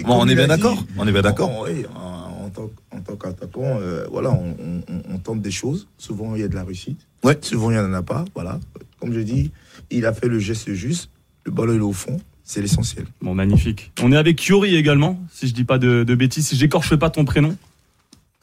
On 0.05 0.27
est, 0.27 0.35
bien 0.35 0.47
d'accord. 0.47 0.83
On 0.97 1.07
est 1.07 1.11
bien 1.11 1.21
d'accord. 1.21 1.65
Oui, 1.65 1.85
en, 1.95 2.49
tant, 2.49 2.69
en 2.91 2.99
tant 3.01 3.15
qu'attaquant, 3.15 3.79
euh, 3.81 4.05
voilà, 4.09 4.31
on, 4.31 4.55
on, 4.87 5.13
on, 5.13 5.17
tente 5.17 5.41
des 5.41 5.51
choses. 5.51 5.87
Souvent, 5.97 6.35
il 6.35 6.41
y 6.41 6.43
a 6.43 6.47
de 6.47 6.55
la 6.55 6.63
réussite. 6.63 6.99
Ouais. 7.23 7.37
Souvent, 7.41 7.69
il 7.71 7.77
n'y 7.77 7.83
en 7.83 7.93
a 7.93 8.03
pas. 8.03 8.23
Voilà. 8.33 8.59
Comme 9.01 9.13
je 9.13 9.19
dis, 9.19 9.51
il 9.91 10.05
a 10.05 10.13
fait 10.13 10.27
le 10.27 10.39
geste 10.39 10.71
juste. 10.73 11.09
Le 11.43 11.51
ballon 11.51 11.75
est 11.75 11.79
au 11.79 11.93
fond. 11.93 12.17
C'est 12.43 12.61
l'essentiel. 12.61 13.05
Bon, 13.21 13.35
magnifique. 13.35 13.91
On 14.01 14.13
est 14.13 14.17
avec 14.17 14.41
Yori 14.45 14.77
également, 14.77 15.19
si 15.33 15.49
je 15.49 15.53
dis 15.53 15.65
pas 15.65 15.77
de, 15.77 16.05
de 16.05 16.15
bêtises, 16.15 16.47
si 16.47 16.55
j'écorche 16.55 16.95
pas 16.95 17.09
ton 17.09 17.25
prénom. 17.25 17.57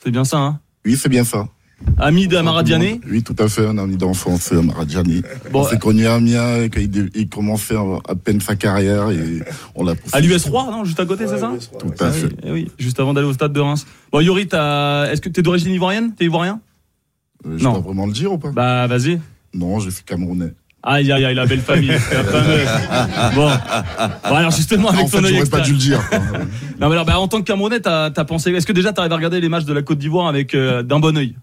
C'est 0.02 0.11
bien 0.11 0.25
ça, 0.25 0.37
hein? 0.37 0.61
Oui, 0.85 0.95
c'est 0.99 1.09
bien 1.09 1.25
ça. 1.25 1.49
Ami 1.99 2.26
d'Amaradiané 2.29 3.00
Oui, 3.11 3.23
tout 3.23 3.37
à 3.38 3.49
fait, 3.49 3.67
un 3.67 3.79
ami 3.79 3.97
d'enfance, 3.97 4.53
Amaradiané. 4.53 5.23
Bon, 5.53 5.61
on 5.61 5.64
s'est 5.69 5.79
connu 5.79 6.07
à 6.07 6.14
Amiens 6.14 6.69
quand 6.69 6.81
il, 6.81 7.11
il 7.14 7.29
commençait 7.29 7.76
à 7.76 8.14
peine 8.14 8.41
sa 8.41 8.57
carrière 8.57 9.11
et 9.11 9.41
on 9.75 9.85
l'a. 9.85 9.95
À 10.12 10.21
l'US 10.21 10.43
3, 10.43 10.71
non 10.71 10.85
Juste 10.85 10.99
à 11.00 11.07
côté, 11.07 11.26
c'est 11.26 11.38
ça 11.38 11.53
Tout 11.79 11.93
à 12.05 12.11
fait. 12.11 12.29
Eh 12.45 12.50
oui, 12.50 12.71
juste 12.79 12.99
avant 13.00 13.14
d'aller 13.14 13.26
au 13.29 13.33
stade 13.33 13.53
de 13.53 13.61
Reims. 13.61 13.87
Bon, 14.12 14.21
t'as- 14.49 15.11
est-ce 15.12 15.21
que 15.21 15.29
t'es 15.29 15.43
d'origine 15.43 15.73
ivoirienne? 15.73 16.14
T'es 16.14 16.25
ivoirien? 16.25 16.61
Euh, 17.47 17.57
Je 17.59 17.64
Non. 17.64 17.73
dois 17.73 17.81
vraiment 17.81 18.07
le 18.07 18.12
dire 18.12 18.33
ou 18.33 18.38
pas? 18.38 18.50
Bah, 18.50 18.87
vas-y. 18.87 19.21
Non, 19.55 19.79
je 19.79 19.91
suis 19.91 20.03
camerounais. 20.05 20.53
Aïe, 20.87 21.11
aïe, 21.12 21.25
aïe, 21.25 21.35
la 21.35 21.47
belle 21.47 21.61
famille. 21.61 21.88
la 21.88 21.99
fameuse. 22.25 22.69
Bon. 23.35 23.49
Bon, 24.29 24.35
alors 24.35 24.50
justement, 24.50 24.88
avec 24.88 25.00
en 25.07 25.09
ton 25.09 25.23
fait, 25.23 25.25
œil 25.38 25.49
pas 25.49 25.61
dû 25.61 25.73
le 25.73 25.79
dire. 25.79 26.00
Non, 26.81 26.88
mais 26.88 26.95
alors, 26.95 27.05
bah, 27.05 27.21
en 27.21 27.29
tant 27.29 27.38
que 27.38 27.45
Camerounais, 27.45 27.79
t'as 27.79 28.07
as 28.14 28.25
pensé. 28.25 28.50
Est-ce 28.50 28.67
que 28.67 28.73
déjà 28.73 28.93
t'arrives 28.93 29.12
à 29.12 29.17
regarder 29.17 29.41
les 29.41 29.49
matchs 29.49 29.64
de 29.64 29.73
la 29.73 29.83
Côte 29.83 29.99
d'Ivoire 29.99 30.26
avec 30.26 30.55
euh, 30.57 30.83
d'un 30.83 30.99
bon 30.99 31.17
œil? 31.17 31.37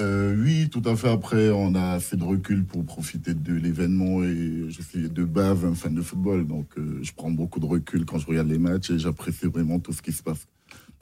Euh, 0.00 0.36
oui, 0.38 0.68
tout 0.70 0.82
à 0.84 0.94
fait. 0.94 1.08
Après, 1.08 1.50
on 1.50 1.74
a 1.74 1.98
fait 1.98 2.16
de 2.16 2.22
recul 2.24 2.64
pour 2.64 2.84
profiter 2.84 3.34
de 3.34 3.54
l'événement 3.54 4.22
et 4.22 4.66
je 4.68 4.80
suis 4.82 5.08
de 5.08 5.24
base 5.24 5.64
un 5.64 5.74
fan 5.74 5.94
de 5.94 6.02
football, 6.02 6.46
donc 6.46 6.66
euh, 6.78 7.00
je 7.02 7.10
prends 7.16 7.30
beaucoup 7.32 7.58
de 7.58 7.66
recul 7.66 8.04
quand 8.04 8.18
je 8.18 8.26
regarde 8.26 8.48
les 8.48 8.58
matchs 8.58 8.90
et 8.90 8.98
j'apprécie 8.98 9.46
vraiment 9.46 9.80
tout 9.80 9.92
ce 9.92 10.00
qui 10.02 10.12
se 10.12 10.22
passe. 10.22 10.46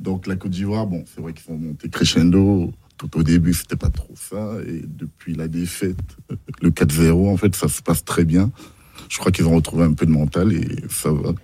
Donc 0.00 0.26
la 0.26 0.36
Côte 0.36 0.52
d'Ivoire, 0.52 0.86
bon, 0.86 1.04
c'est 1.14 1.20
vrai 1.20 1.32
qu'ils 1.34 1.44
sont 1.44 1.58
montés 1.58 1.88
crescendo. 1.90 2.72
Tout 2.96 3.18
au 3.18 3.22
début, 3.22 3.52
c'était 3.52 3.76
pas 3.76 3.90
trop 3.90 4.14
ça, 4.14 4.54
et 4.66 4.82
depuis 4.86 5.34
la 5.34 5.48
défaite, 5.48 5.98
euh, 6.32 6.36
le 6.62 6.70
4-0, 6.70 7.28
en 7.30 7.36
fait, 7.36 7.54
ça 7.54 7.68
se 7.68 7.82
passe 7.82 8.02
très 8.02 8.24
bien. 8.24 8.50
Je 9.10 9.18
crois 9.18 9.30
qu'ils 9.30 9.44
ont 9.46 9.54
retrouvé 9.56 9.84
un 9.84 9.92
peu 9.92 10.06
de 10.06 10.10
mental 10.10 10.54
et 10.54 10.66
ça 10.88 11.12
va. 11.12 11.34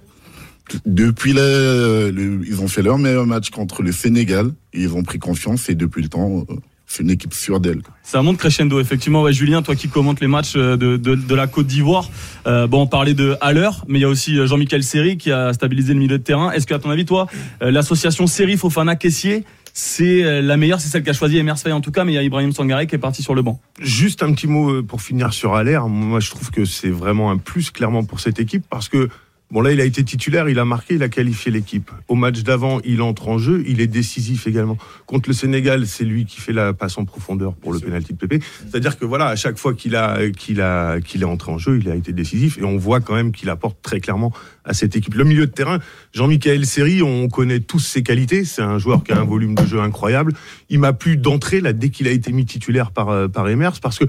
Depuis 0.86 1.34
le- 1.34 2.40
ils 2.46 2.60
ont 2.62 2.68
fait 2.68 2.80
leur 2.80 2.96
meilleur 2.96 3.26
match 3.26 3.50
contre 3.50 3.82
le 3.82 3.92
Sénégal 3.92 4.52
et 4.72 4.80
ils 4.82 4.94
ont 4.94 5.02
pris 5.02 5.18
confiance 5.18 5.68
et 5.68 5.74
depuis 5.74 6.02
le 6.02 6.08
temps, 6.08 6.46
c'est 6.92 7.02
une 7.02 7.10
équipe 7.10 7.32
sûre 7.32 7.58
d'elle. 7.58 7.80
Ça 8.02 8.20
monte 8.20 8.36
crescendo, 8.36 8.78
effectivement. 8.78 9.22
Ouais, 9.22 9.32
Julien, 9.32 9.62
toi 9.62 9.74
qui 9.74 9.88
commentes 9.88 10.20
les 10.20 10.26
matchs 10.26 10.52
euh, 10.56 10.76
de, 10.76 10.98
de, 10.98 11.14
de 11.14 11.34
la 11.34 11.46
Côte 11.46 11.66
d'Ivoire, 11.66 12.10
euh, 12.46 12.66
bon, 12.66 12.82
on 12.82 12.86
parlait 12.86 13.14
de 13.14 13.34
Haller, 13.40 13.70
mais 13.88 13.98
il 13.98 14.02
y 14.02 14.04
a 14.04 14.08
aussi 14.08 14.38
euh, 14.38 14.46
Jean-Michel 14.46 14.84
Seri 14.84 15.16
qui 15.16 15.32
a 15.32 15.54
stabilisé 15.54 15.94
le 15.94 16.00
milieu 16.00 16.18
de 16.18 16.22
terrain. 16.22 16.52
Est-ce 16.52 16.66
que, 16.66 16.74
à 16.74 16.78
ton 16.78 16.90
avis, 16.90 17.06
toi, 17.06 17.28
l'association 17.62 18.26
Seri 18.26 18.58
Fofana 18.58 18.94
Caissier, 18.94 19.44
c'est 19.72 20.42
la 20.42 20.58
meilleure, 20.58 20.82
c'est 20.82 20.90
celle 20.90 21.02
qu'a 21.02 21.14
choisi 21.14 21.38
Emers 21.38 21.56
en 21.66 21.80
tout 21.80 21.92
cas, 21.92 22.04
mais 22.04 22.12
il 22.12 22.16
y 22.16 22.18
a 22.18 22.22
Ibrahim 22.22 22.52
Sangaré 22.52 22.86
qui 22.86 22.94
est 22.94 22.98
parti 22.98 23.22
sur 23.22 23.34
le 23.34 23.40
banc. 23.40 23.58
Juste 23.80 24.22
un 24.22 24.34
petit 24.34 24.46
mot 24.46 24.82
pour 24.82 25.00
finir 25.00 25.32
sur 25.32 25.54
Allaire. 25.54 25.88
Moi, 25.88 26.20
je 26.20 26.28
trouve 26.28 26.50
que 26.50 26.66
c'est 26.66 26.90
vraiment 26.90 27.30
un 27.30 27.38
plus 27.38 27.70
clairement 27.70 28.04
pour 28.04 28.20
cette 28.20 28.38
équipe 28.38 28.64
parce 28.68 28.90
que 28.90 29.08
bon 29.52 29.60
là, 29.60 29.70
il 29.70 29.80
a 29.80 29.84
été 29.84 30.02
titulaire, 30.02 30.48
il 30.48 30.58
a 30.58 30.64
marqué, 30.64 30.94
il 30.94 31.02
a 31.02 31.08
qualifié 31.10 31.52
l'équipe. 31.52 31.90
Au 32.08 32.14
match 32.14 32.42
d'avant, 32.42 32.80
il 32.84 33.02
entre 33.02 33.28
en 33.28 33.36
jeu, 33.36 33.62
il 33.66 33.80
est 33.80 33.86
décisif 33.86 34.46
également. 34.46 34.78
Contre 35.06 35.28
le 35.28 35.34
Sénégal, 35.34 35.86
c'est 35.86 36.04
lui 36.04 36.24
qui 36.24 36.40
fait 36.40 36.54
la 36.54 36.72
passe 36.72 36.96
en 36.96 37.04
profondeur 37.04 37.54
pour 37.54 37.72
le 37.72 37.78
pénalty 37.78 38.14
de 38.14 38.18
Pépé. 38.18 38.40
C'est-à-dire 38.68 38.98
que 38.98 39.04
voilà, 39.04 39.26
à 39.26 39.36
chaque 39.36 39.58
fois 39.58 39.74
qu'il 39.74 39.94
a 39.94 40.30
qu'il 40.30 40.62
a 40.62 41.00
qu'il 41.00 41.20
est 41.20 41.26
entré 41.26 41.52
en 41.52 41.58
jeu, 41.58 41.78
il 41.78 41.90
a 41.90 41.94
été 41.94 42.12
décisif 42.12 42.56
et 42.58 42.64
on 42.64 42.78
voit 42.78 43.00
quand 43.00 43.14
même 43.14 43.30
qu'il 43.30 43.50
apporte 43.50 43.76
très 43.82 44.00
clairement 44.00 44.32
à 44.64 44.72
cette 44.72 44.96
équipe. 44.96 45.14
Le 45.14 45.24
milieu 45.24 45.46
de 45.46 45.52
terrain, 45.52 45.78
Jean-Michel 46.14 46.64
Seri, 46.64 47.02
on 47.02 47.28
connaît 47.28 47.60
tous 47.60 47.78
ses 47.78 48.02
qualités. 48.02 48.46
C'est 48.46 48.62
un 48.62 48.78
joueur 48.78 49.04
qui 49.04 49.12
a 49.12 49.20
un 49.20 49.24
volume 49.24 49.54
de 49.54 49.66
jeu 49.66 49.80
incroyable. 49.80 50.32
Il 50.70 50.78
m'a 50.78 50.94
plu 50.94 51.18
d'entrée 51.18 51.60
là 51.60 51.74
dès 51.74 51.90
qu'il 51.90 52.08
a 52.08 52.10
été 52.10 52.32
mis 52.32 52.46
titulaire 52.46 52.90
par 52.90 53.10
euh, 53.10 53.28
par 53.28 53.46
Emers 53.48 53.80
parce 53.82 53.98
que 53.98 54.06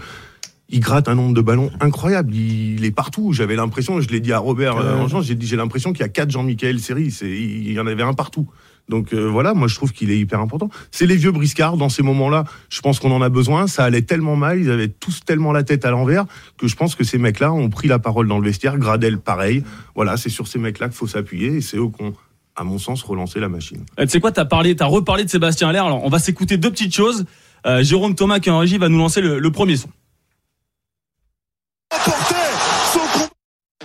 il 0.70 0.80
gratte 0.80 1.08
un 1.08 1.16
nombre 1.16 1.34
de 1.34 1.42
ballons 1.42 1.72
incroyable. 1.80 2.34
Il 2.34 2.84
est 2.86 2.92
partout. 2.92 3.34
J'avais 3.34 3.56
l'impression, 3.56 4.02
je 4.02 4.10
l'ai 4.10 4.20
dit 4.20 4.34
à 4.34 4.40
Robert 4.40 4.78
euh, 4.78 5.22
j'ai 5.22 5.36
dit 5.36 5.46
j'ai 5.46 5.56
l'impression 5.58 5.92
qu'il 5.94 6.02
y 6.02 6.06
a 6.06 6.10
quatre 6.10 6.32
Jean-Michel 6.32 6.80
Seri. 6.80 7.12
C'est 7.12 7.30
il 7.30 7.72
y 7.72 7.80
en 7.80 7.88
avait 7.88 8.04
un 8.04 8.14
partout. 8.14 8.48
Donc 8.90 9.14
euh, 9.14 9.30
voilà, 9.30 9.54
moi 9.54 9.68
je 9.68 9.76
trouve 9.76 9.94
qu'il 9.94 10.12
est 10.12 10.20
hyper 10.20 10.40
important. 10.40 10.70
C'est 10.92 11.06
les 11.06 11.16
vieux 11.16 11.32
briscards 11.32 11.78
dans 11.78 11.90
ces 11.90 12.04
moments-là. 12.04 12.44
Je 12.70 12.82
pense 12.82 13.00
qu'on 13.00 13.12
en 13.12 13.22
a 13.22 13.30
besoin. 13.30 13.68
Ça 13.68 13.84
allait 13.86 14.02
tellement 14.02 14.36
mal, 14.36 14.60
ils 14.60 14.72
avaient 14.72 14.90
tous 14.90 15.22
tellement 15.24 15.52
la 15.52 15.64
tête 15.64 15.86
à 15.86 15.92
l'envers 15.92 16.26
que 16.58 16.68
je 16.68 16.76
pense 16.76 16.96
que 16.96 17.04
ces 17.04 17.18
mecs-là 17.18 17.54
ont 17.54 17.70
pris 17.70 17.88
la 17.88 18.00
parole 18.00 18.28
dans 18.28 18.40
le 18.40 18.46
vestiaire. 18.46 18.78
Gradel, 18.78 19.20
pareil. 19.20 19.64
Voilà, 19.96 20.18
c'est 20.18 20.30
sur 20.30 20.48
ces 20.48 20.60
mecs-là 20.60 20.88
qu'il 20.88 20.98
faut 20.98 21.08
s'appuyer 21.08 21.58
et 21.58 21.62
c'est 21.62 21.78
eux 21.78 21.88
qui 21.88 22.04
ont, 22.04 22.14
à 22.56 22.64
mon 22.64 22.78
sens, 22.78 23.04
relancé 23.04 23.40
la 23.40 23.50
machine. 23.50 23.86
Euh, 24.00 24.04
tu 24.04 24.12
sais 24.12 24.20
quoi, 24.20 24.32
t'as 24.32 24.46
parlé, 24.46 24.76
t'as 24.76 24.86
reparlé 24.86 25.24
de 25.24 25.30
Sébastien 25.30 25.70
Haller. 25.70 25.80
Alors, 25.80 26.04
on 26.04 26.10
va 26.10 26.20
s'écouter 26.20 26.58
deux 26.58 26.72
petites 26.72 26.96
choses. 26.96 27.26
Euh, 27.66 27.84
Jérôme 27.84 28.16
Thomas 28.16 28.40
qui 28.40 28.50
est 28.50 28.52
en 28.52 28.60
régie 28.60 28.78
va 28.78 28.90
nous 28.90 28.98
lancer 28.98 29.22
le, 29.22 29.40
le 29.40 29.52
premier 29.52 29.78
son. 29.78 29.90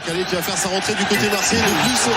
Calais 0.06 0.24
qui 0.24 0.34
va 0.34 0.42
faire 0.42 0.56
sa 0.56 0.68
rentrée 0.68 0.94
du 0.94 1.04
côté 1.04 1.28
marseillais. 1.28 1.62
Le 1.62 1.68
but 1.88 1.96
se 1.96 2.10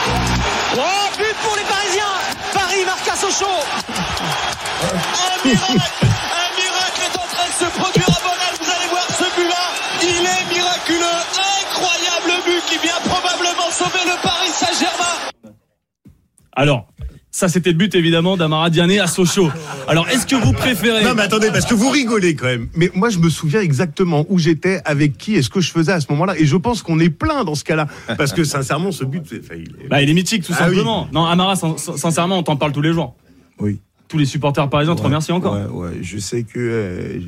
Oh, 0.77 1.09
but 1.17 1.35
pour 1.43 1.55
les 1.57 1.63
Parisiens 1.63 2.15
Paris 2.53 2.85
marque 2.85 3.07
à 3.07 3.15
Sochaux 3.15 3.45
Un 4.83 5.47
miracle 5.47 5.73
Un 5.73 6.49
miracle 6.55 7.01
est 7.03 7.17
en 7.17 7.27
train 7.27 7.47
de 7.47 7.53
se 7.53 7.79
produire 7.79 8.09
à 8.09 8.21
Bonal. 8.21 8.53
Vous 8.61 8.71
allez 8.71 8.87
voir 8.89 9.05
ce 9.09 9.35
but-là. 9.35 9.63
Il 10.01 10.25
est 10.25 10.55
miraculeux. 10.55 11.19
Incroyable 11.63 12.43
but 12.45 12.65
qui 12.65 12.77
vient 12.77 12.99
probablement 13.05 13.69
sauver 13.71 14.05
le 14.05 14.21
Paris 14.21 14.49
Saint-Germain. 14.53 15.55
Alors, 16.55 16.85
ça 17.41 17.47
c'était 17.47 17.71
le 17.71 17.75
but 17.75 17.95
évidemment 17.95 18.37
d'Amara 18.37 18.69
Diané 18.69 18.99
à 18.99 19.07
Sochaux. 19.07 19.49
Alors, 19.87 20.07
est-ce 20.09 20.27
que 20.27 20.35
vous 20.35 20.53
préférez 20.53 21.03
Non 21.03 21.15
mais 21.15 21.23
attendez, 21.23 21.47
parce 21.51 21.65
que 21.65 21.73
vous 21.73 21.89
rigolez 21.89 22.35
quand 22.35 22.45
même. 22.45 22.67
Mais 22.75 22.91
moi 22.93 23.09
je 23.09 23.17
me 23.17 23.29
souviens 23.31 23.61
exactement 23.61 24.27
où 24.29 24.37
j'étais, 24.37 24.79
avec 24.85 25.17
qui, 25.17 25.33
et 25.33 25.41
ce 25.41 25.49
que 25.49 25.59
je 25.59 25.71
faisais 25.71 25.91
à 25.91 25.99
ce 25.99 26.05
moment-là. 26.11 26.37
Et 26.37 26.45
je 26.45 26.55
pense 26.55 26.83
qu'on 26.83 26.99
est 26.99 27.09
plein 27.09 27.43
dans 27.43 27.55
ce 27.55 27.63
cas-là. 27.63 27.87
Parce 28.15 28.31
que 28.31 28.43
sincèrement, 28.43 28.91
ce 28.91 29.03
but, 29.05 29.23
enfin, 29.43 29.55
il 29.55 29.69
est- 29.83 29.87
Bah, 29.89 30.03
il 30.03 30.09
est 30.11 30.13
mythique, 30.13 30.43
tout 30.43 30.53
Ah 30.55 30.65
oui. 30.65 30.75
simplement. 30.75 31.07
Non, 31.11 31.25
Amara, 31.25 31.55
sin- 31.55 31.77
sin- 31.77 31.97
sincèrement, 31.97 32.37
on 32.37 32.43
t'en 32.43 32.57
parle 32.57 32.73
tous 32.73 32.81
les 32.83 32.93
jours. 32.93 33.15
Oui. 33.59 33.79
Tous 34.07 34.19
les 34.19 34.25
supporters 34.25 34.69
parisiens 34.69 34.93
te 34.93 34.99
Ouais, 34.99 35.05
remercient 35.07 35.31
encore. 35.35 35.55
Ouais, 35.55 35.65
ouais. 35.87 35.97
Je 36.03 36.19
sais 36.19 36.43
que 36.43 36.59
euh, 36.59 37.19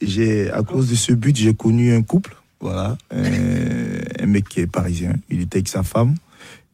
j'ai, 0.00 0.50
à 0.52 0.62
cause 0.62 0.88
de 0.88 0.94
ce 0.94 1.12
but, 1.12 1.34
j'ai 1.36 1.52
connu 1.54 1.92
un 1.92 2.02
couple. 2.02 2.36
Voilà. 2.60 2.96
Euh, 3.12 4.02
un 4.20 4.26
mec 4.26 4.48
qui 4.48 4.60
est 4.60 4.66
parisien. 4.68 5.14
Il 5.30 5.40
était 5.40 5.56
avec 5.58 5.68
sa 5.68 5.82
femme. 5.82 6.14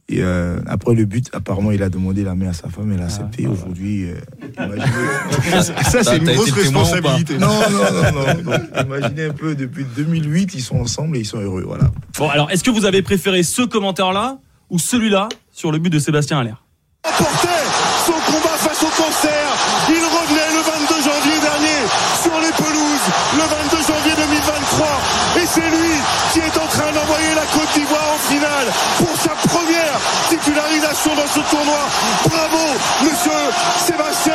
Et 0.09 0.19
euh, 0.21 0.59
après 0.67 0.95
le 0.95 1.07
but, 1.07 1.31
apparemment, 1.33 1.71
il 1.71 1.83
a 1.83 1.89
demandé 1.89 2.25
la 2.25 2.35
main 2.35 2.51
à 2.51 2.53
sa 2.53 2.69
femme. 2.69 2.93
Elle 2.93 3.01
a 3.01 3.07
accepté. 3.07 3.47
Aujourd'hui, 3.47 4.11
euh, 4.11 4.15
imaginez. 4.59 5.63
Ça, 5.63 6.05
c'est 6.05 6.19
une 6.19 6.31
grosse 6.31 6.51
responsabilité. 6.51 7.39
Non, 7.39 7.49
non, 7.49 8.13
non, 8.13 8.13
non. 8.13 8.43
Donc, 8.43 8.61
imaginez 8.85 9.25
un 9.25 9.33
peu, 9.33 9.55
depuis 9.55 9.87
2008, 9.97 10.55
ils 10.55 10.61
sont 10.61 10.77
ensemble 10.77 11.17
et 11.17 11.21
ils 11.21 11.27
sont 11.27 11.39
heureux. 11.39 11.65
Voilà. 11.67 11.91
Bon, 12.19 12.29
alors, 12.29 12.51
est-ce 12.51 12.63
que 12.63 12.71
vous 12.71 12.85
avez 12.85 13.01
préféré 13.01 13.43
ce 13.43 13.63
commentaire-là 13.63 14.39
ou 14.69 14.79
celui-là 14.79 15.29
sur 15.53 15.73
le 15.73 15.79
but 15.79 15.91
de 15.91 15.99
Sébastien 15.99 16.39
Haller 16.39 16.55
Portait 17.03 17.65
son 18.05 18.13
combat 18.13 18.57
face 18.59 18.83
au 18.83 18.93
cancer. 19.03 19.45
Il 19.89 20.05
revenait 20.05 20.53
le 20.53 20.61
22 20.61 21.01
janvier 21.01 21.39
dernier 21.41 21.81
sur 22.21 22.37
les 22.41 22.53
pelouses, 22.53 23.09
le 23.37 23.45
22 23.45 23.77
janvier 23.89 24.13
2023. 24.17 24.87
Et 25.41 25.47
c'est 25.47 25.69
lui 25.69 25.95
qui 26.33 26.41
est 26.41 26.57
en 26.59 26.67
train 26.67 26.93
d'envoyer 26.93 27.35
la 27.35 27.47
Côte 27.53 27.73
d'Ivoire 27.75 28.15
en 28.15 28.19
finale 28.19 28.69
pour 28.99 29.15
ce 31.33 31.41
tournoi. 31.51 31.79
Bravo, 32.29 32.65
monsieur 33.03 33.33
Sébastien 33.87 34.35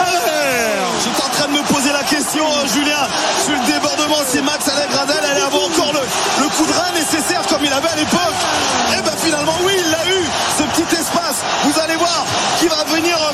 Allaire. 0.00 0.86
J'étais 1.04 1.22
en 1.22 1.28
train 1.28 1.48
de 1.48 1.58
me 1.58 1.62
poser 1.72 1.92
la 1.92 2.02
question, 2.02 2.44
euh, 2.44 2.66
Julien, 2.72 3.04
sur 3.44 3.52
le 3.52 3.72
débordement, 3.72 4.22
c'est 4.26 4.42
Max 4.42 4.68
Alain 4.68 4.86
Gradel, 4.90 5.16
elle 5.22 5.42
avait 5.42 5.56
encore 5.56 5.92
le, 5.92 6.48
coup 6.48 6.66
de 6.66 6.72
rein 6.72 6.92
nécessaire 6.94 7.42
comme 7.48 7.64
il 7.64 7.72
avait 7.72 7.88
à 7.88 7.96
l'époque. 7.96 8.40
Et 8.96 9.02
ben 9.02 9.16
finalement, 9.22 9.54
oui, 9.64 9.72
il 9.76 9.90
l'a 9.90 10.04
eu, 10.06 10.24
ce 10.58 10.62
petit 10.64 10.94
espace. 10.94 11.44
Vous 11.64 11.80
allez 11.80 11.96
voir 11.96 12.24
qui 12.58 12.68
va 12.68 12.84
venir 12.84 13.16
euh, 13.16 13.32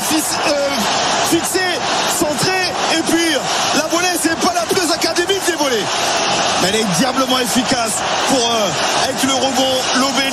euh, 0.48 0.68
fixer, 1.30 1.70
centrer, 2.18 2.72
et 2.98 3.02
puis 3.02 3.32
la 3.76 3.86
volée, 3.88 4.16
c'est 4.20 4.38
pas 4.38 4.54
la 4.54 4.66
plus 4.66 4.90
académique 4.92 5.44
des 5.46 5.56
volées. 5.56 5.84
Mais 6.62 6.68
elle 6.68 6.76
est 6.76 6.98
diablement 6.98 7.38
efficace 7.38 8.02
pour, 8.28 8.50
euh, 8.50 9.04
avec 9.04 9.22
le 9.22 9.34
rebond, 9.34 9.76
Passy. 10.16 10.25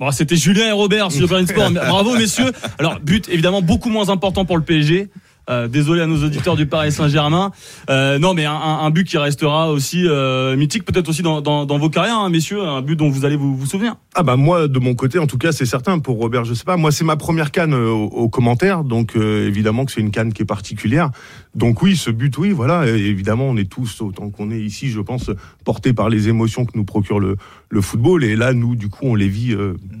Bon, 0.00 0.10
c'était 0.10 0.36
Julien 0.36 0.66
et 0.66 0.72
Robert 0.72 1.12
sur 1.12 1.28
Sport. 1.28 1.70
Bravo, 1.72 2.16
messieurs. 2.16 2.50
Alors, 2.78 2.98
but 2.98 3.28
évidemment 3.28 3.62
beaucoup 3.62 3.90
moins 3.90 4.08
important 4.08 4.44
pour 4.44 4.56
le 4.56 4.64
PSG. 4.64 5.08
Euh, 5.50 5.68
désolé 5.68 6.00
à 6.00 6.06
nos 6.06 6.24
auditeurs 6.24 6.56
du 6.56 6.66
Paris 6.66 6.92
Saint-Germain. 6.92 7.50
Euh, 7.90 8.18
non, 8.18 8.34
mais 8.34 8.44
un, 8.46 8.90
but 8.90 9.06
qui 9.06 9.18
restera 9.18 9.70
aussi 9.70 10.06
euh, 10.06 10.56
mythique, 10.56 10.84
peut-être 10.84 11.08
aussi 11.08 11.22
dans, 11.22 11.40
dans, 11.40 11.66
dans 11.66 11.78
vos 11.78 11.90
carrières, 11.90 12.18
hein, 12.18 12.30
messieurs. 12.30 12.62
Un 12.62 12.82
but 12.82 12.96
dont 12.96 13.10
vous 13.10 13.24
allez 13.24 13.36
vous, 13.36 13.56
vous 13.56 13.66
souvenir. 13.66 13.96
Ah 14.16 14.22
bah 14.22 14.36
moi 14.36 14.68
de 14.68 14.78
mon 14.78 14.94
côté 14.94 15.18
en 15.18 15.26
tout 15.26 15.38
cas 15.38 15.50
c'est 15.50 15.66
certain. 15.66 15.98
Pour 15.98 16.18
Robert 16.18 16.44
je 16.44 16.54
sais 16.54 16.64
pas. 16.64 16.76
Moi 16.76 16.92
c'est 16.92 17.04
ma 17.04 17.16
première 17.16 17.50
canne 17.50 17.74
euh, 17.74 17.90
au, 17.90 18.04
au 18.04 18.28
commentaire. 18.28 18.84
Donc 18.84 19.16
euh, 19.16 19.48
évidemment 19.48 19.84
que 19.84 19.90
c'est 19.90 20.00
une 20.00 20.12
canne 20.12 20.32
qui 20.32 20.42
est 20.42 20.46
particulière. 20.46 21.10
Donc 21.56 21.82
oui 21.82 21.96
ce 21.96 22.10
but 22.10 22.38
oui 22.38 22.52
voilà. 22.52 22.86
Évidemment 22.86 23.46
on 23.46 23.56
est 23.56 23.68
tous 23.68 24.00
autant 24.02 24.30
qu'on 24.30 24.52
est 24.52 24.60
ici 24.60 24.88
je 24.88 25.00
pense 25.00 25.30
portés 25.64 25.92
par 25.92 26.08
les 26.08 26.28
émotions 26.28 26.64
que 26.64 26.72
nous 26.76 26.84
procure 26.84 27.18
le, 27.18 27.36
le 27.70 27.80
football. 27.80 28.22
Et 28.22 28.36
là 28.36 28.52
nous 28.52 28.76
du 28.76 28.88
coup 28.88 29.06
on 29.06 29.16
les 29.16 29.28
vit 29.28 29.56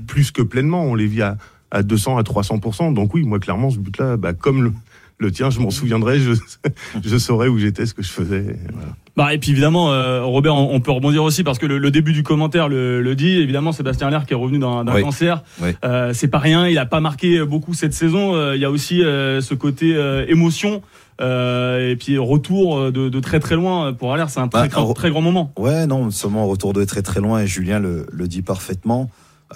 plus 0.06 0.30
que 0.30 0.42
pleinement. 0.42 0.84
On 0.84 0.94
les 0.94 1.06
vit 1.06 1.22
à, 1.22 1.36
à 1.72 1.82
200 1.82 2.16
à 2.16 2.22
300 2.22 2.92
donc 2.92 3.14
oui 3.14 3.24
moi 3.24 3.40
clairement 3.40 3.70
ce 3.70 3.78
but 3.78 3.98
là 3.98 4.16
bah, 4.16 4.32
comme 4.32 4.62
le, 4.62 4.72
le 5.18 5.30
tien 5.30 5.50
je 5.50 5.60
m'en 5.60 5.70
souviendrai 5.70 6.18
je, 6.20 6.32
je 7.04 7.18
saurais 7.18 7.48
où 7.48 7.58
j'étais 7.58 7.86
ce 7.86 7.94
que 7.94 8.02
je 8.02 8.10
faisais 8.10 8.40
et 8.40 8.72
voilà. 8.72 8.88
Bah, 9.16 9.32
et 9.32 9.38
puis 9.38 9.52
évidemment, 9.52 9.92
euh, 9.92 10.24
Robert, 10.24 10.56
on, 10.56 10.74
on 10.74 10.80
peut 10.80 10.90
rebondir 10.90 11.22
aussi 11.22 11.44
parce 11.44 11.60
que 11.60 11.66
le, 11.66 11.78
le 11.78 11.90
début 11.92 12.12
du 12.12 12.24
commentaire 12.24 12.68
le, 12.68 13.00
le 13.00 13.14
dit. 13.14 13.36
Évidemment, 13.38 13.70
Sébastien 13.70 14.08
Allaire 14.08 14.26
qui 14.26 14.32
est 14.32 14.36
revenu 14.36 14.58
d'un 14.58 14.84
Oui. 14.92 15.02
cancer, 15.02 15.44
Oui. 15.62 15.68
euh, 15.84 16.12
c'est 16.12 16.26
pas 16.26 16.40
rien. 16.40 16.66
Il 16.66 16.76
a 16.78 16.84
pas 16.84 16.98
marqué 16.98 17.44
beaucoup 17.44 17.74
cette 17.74 17.94
saison. 17.94 18.34
Euh, 18.34 18.56
Il 18.56 18.60
y 18.60 18.64
a 18.64 18.72
aussi 18.72 19.04
euh, 19.04 19.40
ce 19.40 19.54
côté 19.54 19.94
euh, 19.94 20.26
émotion 20.26 20.82
euh, 21.20 21.92
et 21.92 21.94
puis 21.94 22.18
retour 22.18 22.90
de, 22.90 23.08
de 23.08 23.20
très 23.20 23.38
très 23.38 23.54
loin 23.54 23.92
pour 23.92 24.12
Allaire. 24.12 24.30
C'est 24.30 24.40
un 24.40 24.48
très, 24.48 24.62
Bah, 24.62 24.66
grand, 24.68 24.90
re- 24.90 24.94
très 24.96 25.10
grand 25.10 25.20
moment. 25.20 25.52
Ouais, 25.56 25.86
non, 25.86 26.10
seulement 26.10 26.48
retour 26.48 26.72
de 26.72 26.84
très 26.84 27.02
très 27.02 27.20
loin 27.20 27.40
et 27.40 27.46
Julien 27.46 27.78
le, 27.78 28.06
le 28.10 28.26
dit 28.26 28.42
parfaitement. 28.42 29.10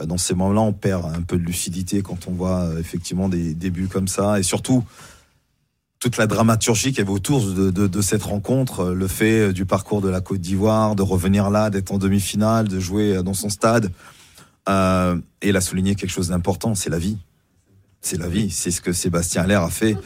Dans 0.06 0.18
ces 0.18 0.34
moments-là, 0.36 0.60
on 0.60 0.72
perd 0.72 1.04
un 1.06 1.22
peu 1.22 1.36
de 1.36 1.42
lucidité 1.42 2.02
quand 2.02 2.28
on 2.28 2.30
voit 2.30 2.68
effectivement 2.78 3.28
des 3.28 3.54
débuts 3.54 3.88
comme 3.88 4.06
ça 4.06 4.38
et 4.38 4.44
surtout 4.44 4.84
toute 6.00 6.16
la 6.16 6.26
dramaturgie 6.26 6.90
qu'il 6.90 6.98
y 6.98 7.00
avait 7.00 7.10
autour 7.10 7.44
de, 7.44 7.70
de, 7.70 7.86
de 7.86 8.02
cette 8.02 8.22
rencontre, 8.22 8.80
euh, 8.80 8.94
le 8.94 9.08
fait 9.08 9.48
euh, 9.48 9.52
du 9.52 9.66
parcours 9.66 10.00
de 10.00 10.08
la 10.08 10.20
Côte 10.20 10.40
d'Ivoire, 10.40 10.94
de 10.94 11.02
revenir 11.02 11.50
là, 11.50 11.70
d'être 11.70 11.90
en 11.92 11.98
demi-finale, 11.98 12.68
de 12.68 12.78
jouer 12.78 13.16
euh, 13.16 13.22
dans 13.22 13.34
son 13.34 13.48
stade. 13.48 13.90
Euh, 14.68 15.16
et 15.42 15.48
il 15.48 15.56
a 15.56 15.60
souligné 15.60 15.94
quelque 15.94 16.10
chose 16.10 16.28
d'important, 16.28 16.74
c'est 16.74 16.90
la 16.90 16.98
vie. 16.98 17.16
C'est 18.00 18.16
la 18.16 18.28
vie, 18.28 18.48
c'est 18.50 18.70
ce 18.70 18.80
que 18.80 18.92
Sébastien 18.92 19.42
Allaire 19.42 19.62
a 19.62 19.70
fait. 19.70 19.96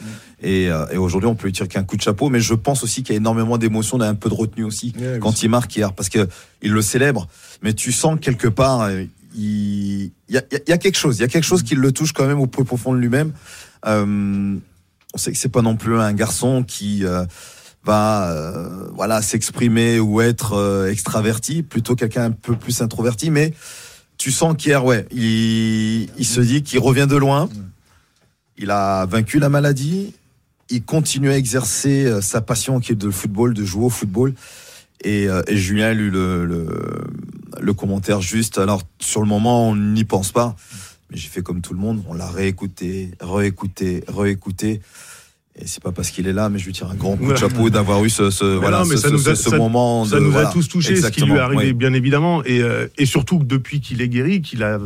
Et, 0.41 0.67
euh, 0.67 0.87
et 0.91 0.97
aujourd'hui, 0.97 1.29
on 1.29 1.35
peut 1.35 1.45
lui 1.45 1.53
tirer 1.53 1.69
qu'un 1.69 1.83
coup 1.83 1.95
de 1.95 2.01
chapeau, 2.01 2.29
mais 2.29 2.39
je 2.39 2.55
pense 2.55 2.83
aussi 2.83 3.03
qu'il 3.03 3.13
y 3.13 3.15
a 3.15 3.19
énormément 3.19 3.59
d'émotions, 3.59 3.99
et 4.01 4.05
un 4.05 4.15
peu 4.15 4.29
de 4.29 4.33
retenue 4.33 4.63
aussi 4.63 4.95
quand 5.21 5.43
il 5.43 5.49
marque 5.49 5.75
hier, 5.75 5.93
parce 5.93 6.09
que 6.09 6.27
il 6.63 6.71
le 6.71 6.81
célèbre, 6.81 7.27
mais 7.61 7.73
tu 7.73 7.91
sens 7.91 8.15
que 8.15 8.21
quelque 8.21 8.47
part, 8.47 8.89
il, 8.89 9.09
il 9.35 10.11
y, 10.27 10.37
a, 10.37 10.41
il 10.51 10.69
y 10.69 10.71
a 10.71 10.77
quelque 10.79 10.97
chose, 10.97 11.19
il 11.19 11.21
y 11.21 11.23
a 11.23 11.27
quelque 11.27 11.43
chose 11.45 11.61
qui 11.61 11.75
le 11.75 11.91
touche 11.91 12.13
quand 12.13 12.25
même 12.25 12.39
au 12.39 12.47
plus 12.47 12.65
profond 12.65 12.93
de 12.93 12.97
lui-même. 12.97 13.31
Euh, 13.85 14.55
on 15.13 15.17
sait 15.17 15.31
que 15.31 15.37
c'est 15.37 15.49
pas 15.49 15.61
non 15.61 15.75
plus 15.75 15.99
un 15.99 16.13
garçon 16.13 16.63
qui 16.63 17.05
euh, 17.05 17.25
va, 17.83 18.31
euh, 18.31 18.87
voilà, 18.93 19.21
s'exprimer 19.21 19.99
ou 19.99 20.21
être 20.21 20.53
euh, 20.53 20.89
extraverti, 20.89 21.63
plutôt 21.63 21.95
quelqu'un 21.95 22.25
un 22.25 22.31
peu 22.31 22.55
plus 22.55 22.81
introverti, 22.81 23.29
mais 23.29 23.53
tu 24.17 24.31
sens 24.31 24.55
qu'hier, 24.57 24.83
ouais, 24.85 25.05
il, 25.11 26.09
il 26.17 26.25
se 26.25 26.41
dit 26.41 26.63
qu'il 26.63 26.79
revient 26.79 27.07
de 27.09 27.17
loin. 27.17 27.49
Il 28.57 28.71
a 28.71 29.05
vaincu 29.05 29.39
la 29.39 29.49
maladie. 29.49 30.13
Il 30.69 30.83
continue 30.83 31.29
à 31.29 31.37
exercer 31.37 32.05
euh, 32.05 32.21
sa 32.21 32.41
passion 32.41 32.79
qui 32.79 32.93
est 32.93 32.95
de 32.95 33.09
football, 33.09 33.53
de 33.53 33.65
jouer 33.65 33.85
au 33.85 33.89
football. 33.89 34.33
Et, 35.03 35.27
euh, 35.27 35.41
et 35.47 35.57
Julien 35.57 35.87
a 35.87 35.93
lu 35.93 36.09
le, 36.09 36.45
le, 36.45 36.67
le 37.59 37.73
commentaire 37.73 38.21
juste. 38.21 38.57
Alors, 38.57 38.83
sur 38.99 39.21
le 39.21 39.27
moment, 39.27 39.69
on 39.69 39.75
n'y 39.75 40.05
pense 40.05 40.31
pas. 40.31 40.55
Mais 41.13 41.19
j'ai 41.19 41.29
fait 41.29 41.43
comme 41.43 41.61
tout 41.61 41.73
le 41.73 41.79
monde. 41.79 42.03
On 42.09 42.13
l'a 42.15 42.27
réécouté, 42.29 43.11
réécouté, 43.21 44.03
réécouté. 44.07 44.81
Et 45.55 45.67
c'est 45.67 45.83
pas 45.83 45.91
parce 45.91 46.09
qu'il 46.09 46.25
est 46.27 46.33
là, 46.33 46.49
mais 46.49 46.57
je 46.57 46.65
lui 46.65 46.73
tire 46.73 46.89
un 46.89 46.95
grand 46.95 47.15
coup 47.15 47.31
de 47.31 47.35
chapeau 47.35 47.69
d'avoir 47.69 48.03
eu 48.03 48.09
ce, 48.09 48.23
voilà, 48.57 48.79
non, 48.79 48.85
mais 48.85 48.95
ce, 48.95 49.03
ça 49.03 49.07
ce- 49.09 49.13
nous 49.13 49.29
a- 49.29 49.35
ce 49.35 49.49
ça- 49.51 49.57
moment. 49.57 50.03
Ça 50.05 50.15
de- 50.15 50.21
nous 50.21 50.31
voilà. 50.31 50.49
a 50.49 50.51
tous 50.51 50.67
touché, 50.67 50.95
ce 50.95 51.07
qui 51.07 51.21
lui 51.21 51.33
est 51.33 51.37
arrivé, 51.39 51.65
oui. 51.67 51.73
bien 51.73 51.93
évidemment. 51.93 52.43
Et, 52.43 52.61
euh, 52.63 52.87
et 52.97 53.05
surtout 53.05 53.37
que 53.37 53.43
depuis 53.43 53.79
qu'il 53.79 54.01
est 54.01 54.09
guéri, 54.09 54.41
qu'il 54.41 54.63
a, 54.63 54.79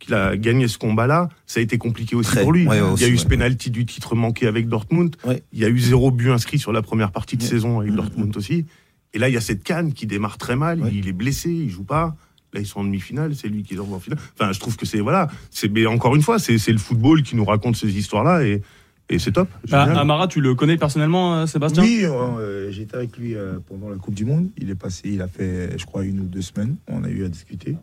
qu'il 0.00 0.12
a 0.14 0.36
gagné 0.36 0.66
ce 0.66 0.76
combat-là, 0.78 1.28
ça 1.46 1.60
a 1.60 1.62
été 1.62 1.78
compliqué 1.78 2.16
aussi 2.16 2.30
Très, 2.32 2.42
pour 2.42 2.52
lui. 2.52 2.66
ouais, 2.66 2.78
Il 2.96 3.00
y 3.02 3.04
a 3.04 3.08
eu 3.08 3.12
ouais. 3.12 3.16
ce 3.16 3.26
penalty 3.26 3.70
du 3.70 3.86
titre 3.86 4.16
manqué 4.16 4.48
avec 4.48 4.66
Dortmund. 4.68 5.14
Ouais. 5.24 5.44
Il 5.52 5.60
y 5.60 5.64
a 5.64 5.68
eu 5.68 5.78
zéro 5.78 6.10
but 6.10 6.32
inscrit 6.32 6.58
sur 6.58 6.72
la 6.72 6.82
première 6.82 7.12
partie 7.12 7.36
de 7.36 7.42
Ouais. 7.44 7.48
saison 7.48 7.78
avec 7.78 7.94
Dortmund 7.94 8.36
aussi. 8.36 8.66
Et 9.14 9.20
là, 9.20 9.28
il 9.28 9.34
y 9.34 9.36
a 9.36 9.40
cette 9.40 9.62
canne 9.62 9.92
qui 9.92 10.08
démarre 10.08 10.36
très 10.36 10.56
mal. 10.56 10.80
Ouais. 10.82 10.90
Il 10.92 11.06
est 11.06 11.12
blessé, 11.12 11.48
il 11.50 11.70
joue 11.70 11.84
pas. 11.84 12.16
Là, 12.52 12.60
ils 12.60 12.66
sont 12.66 12.80
en 12.80 12.84
demi-finale, 12.84 13.34
c'est 13.34 13.48
lui 13.48 13.62
qui 13.62 13.74
les 13.74 13.80
envoie 13.80 13.96
en 13.96 14.00
finale. 14.00 14.18
Enfin, 14.38 14.52
je 14.52 14.60
trouve 14.60 14.76
que 14.76 14.84
c'est, 14.84 15.00
voilà. 15.00 15.28
C'est, 15.50 15.70
mais 15.70 15.86
encore 15.86 16.14
une 16.14 16.22
fois, 16.22 16.38
c'est, 16.38 16.58
c'est 16.58 16.72
le 16.72 16.78
football 16.78 17.22
qui 17.22 17.34
nous 17.34 17.44
raconte 17.46 17.76
ces 17.76 17.88
histoires-là 17.96 18.44
et, 18.44 18.60
et 19.08 19.18
c'est 19.18 19.32
top. 19.32 19.48
Ah, 19.70 19.84
Génial. 19.86 19.98
Amara, 19.98 20.28
tu 20.28 20.40
le 20.42 20.54
connais 20.54 20.76
personnellement, 20.76 21.34
euh, 21.34 21.46
Sébastien? 21.46 21.82
Oui, 21.82 22.02
euh, 22.04 22.70
j'étais 22.70 22.94
avec 22.96 23.16
lui 23.16 23.34
euh, 23.34 23.58
pendant 23.66 23.88
la 23.88 23.96
Coupe 23.96 24.14
du 24.14 24.26
Monde. 24.26 24.48
Il 24.58 24.68
est 24.68 24.74
passé, 24.74 25.02
il 25.06 25.22
a 25.22 25.28
fait, 25.28 25.78
je 25.78 25.84
crois, 25.86 26.04
une 26.04 26.20
ou 26.20 26.24
deux 26.24 26.42
semaines. 26.42 26.76
On 26.88 27.04
a 27.04 27.08
eu 27.08 27.24
à 27.24 27.28
discuter. 27.28 27.76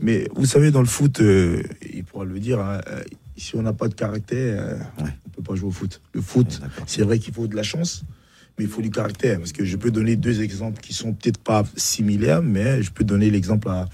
Mais 0.00 0.26
vous 0.34 0.46
savez, 0.46 0.70
dans 0.72 0.80
le 0.80 0.86
foot, 0.86 1.20
euh, 1.20 1.62
il 1.92 2.02
pourra 2.04 2.24
le 2.24 2.40
dire, 2.40 2.58
hein, 2.58 2.80
euh, 2.88 3.02
si 3.36 3.54
on 3.54 3.62
n'a 3.62 3.72
pas 3.72 3.86
de 3.86 3.94
caractère, 3.94 4.60
euh, 4.60 5.04
Ouais. 5.04 5.10
on 5.26 5.30
peut 5.30 5.42
pas 5.42 5.54
jouer 5.54 5.68
au 5.68 5.72
foot. 5.72 6.00
Le 6.12 6.20
foot, 6.20 6.60
c'est 6.86 7.02
vrai 7.02 7.20
qu'il 7.20 7.32
faut 7.34 7.46
de 7.46 7.54
la 7.54 7.62
chance, 7.62 8.02
mais 8.58 8.64
il 8.64 8.70
faut 8.70 8.82
du 8.82 8.90
caractère. 8.90 9.38
Parce 9.38 9.52
que 9.52 9.64
je 9.64 9.76
peux 9.76 9.90
donner 9.90 10.16
deux 10.16 10.42
exemples 10.42 10.80
qui 10.80 10.92
sont 10.92 11.12
peut-être 11.12 11.38
pas 11.38 11.64
similaires, 11.76 12.42
mais 12.42 12.82
je 12.82 12.90
peux 12.90 13.04
donner 13.04 13.30
l'exemple 13.30 13.68
à, 13.68 13.86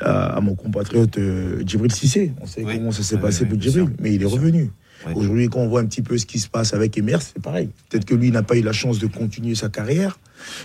à, 0.00 0.36
à 0.36 0.40
mon 0.40 0.54
compatriote 0.54 1.18
euh, 1.18 1.62
Djibril 1.66 1.92
Cissé. 1.92 2.32
On 2.40 2.46
sait 2.46 2.62
Oui. 2.64 2.76
comment 2.76 2.92
ça 2.92 3.02
s'est 3.02 3.18
passé 3.18 3.42
oui, 3.44 3.50
pour 3.50 3.60
Djibril, 3.60 3.90
mais 4.00 4.14
il 4.14 4.22
est 4.22 4.26
revenu. 4.26 4.70
Oui. 5.06 5.12
Aujourd'hui, 5.14 5.48
quand 5.48 5.60
on 5.60 5.68
voit 5.68 5.80
un 5.80 5.86
petit 5.86 6.02
peu 6.02 6.18
ce 6.18 6.26
qui 6.26 6.40
se 6.40 6.48
passe 6.48 6.74
avec 6.74 6.98
Emers, 6.98 7.22
c'est 7.22 7.40
pareil. 7.40 7.68
Peut-être 7.88 8.04
que 8.04 8.14
lui 8.16 8.30
n'a 8.32 8.42
pas 8.42 8.56
eu 8.56 8.62
la 8.62 8.72
chance 8.72 8.98
de 8.98 9.06
continuer 9.06 9.54
sa 9.54 9.68
carrière, 9.68 10.18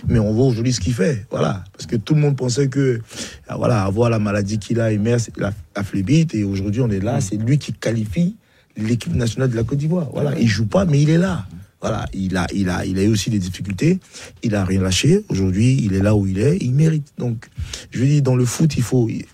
mais 0.08 0.18
on 0.18 0.32
voit 0.32 0.46
aujourd'hui 0.46 0.72
ce 0.72 0.80
qu'il 0.80 0.92
fait. 0.94 1.24
Voilà. 1.30 1.62
Parce 1.72 1.86
que 1.86 1.94
tout 1.96 2.14
le 2.14 2.20
monde 2.20 2.36
pensait 2.36 2.66
que, 2.68 3.00
ah, 3.46 3.56
voilà, 3.56 3.84
avoir 3.84 4.10
la 4.10 4.18
maladie 4.18 4.58
qu'il 4.58 4.80
a, 4.80 4.90
Emers, 4.90 5.18
il 5.36 5.44
a, 5.44 5.52
a 5.76 5.84
fait 5.84 6.02
vite, 6.02 6.34
et 6.34 6.42
aujourd'hui, 6.42 6.80
on 6.80 6.90
est 6.90 6.98
là, 6.98 7.20
c'est 7.20 7.36
lui 7.36 7.58
qui 7.58 7.72
qualifie 7.72 8.34
l'équipe 8.76 9.14
nationale 9.14 9.50
de 9.50 9.56
la 9.56 9.62
Côte 9.62 9.78
d'Ivoire. 9.78 10.08
Voilà. 10.12 10.36
Il 10.36 10.48
joue 10.48 10.66
pas, 10.66 10.84
mais 10.84 11.00
il 11.00 11.10
est 11.10 11.18
là. 11.18 11.46
Voilà, 11.84 12.06
il 12.14 12.38
a, 12.38 12.86
eu 12.86 13.08
aussi 13.08 13.28
des 13.28 13.38
difficultés. 13.38 13.98
Il 14.42 14.54
a 14.54 14.64
rien 14.64 14.80
lâché. 14.80 15.22
Aujourd'hui, 15.28 15.78
il 15.82 15.92
est 15.92 16.00
là 16.00 16.16
où 16.16 16.26
il 16.26 16.38
est. 16.38 16.56
Il 16.62 16.72
mérite. 16.72 17.12
Donc, 17.18 17.50
je 17.90 18.02
dire, 18.02 18.22
dans 18.22 18.36
le 18.36 18.46
foot, 18.46 18.74
il 18.76 18.82
faut, 18.82 19.06
il 19.10 19.26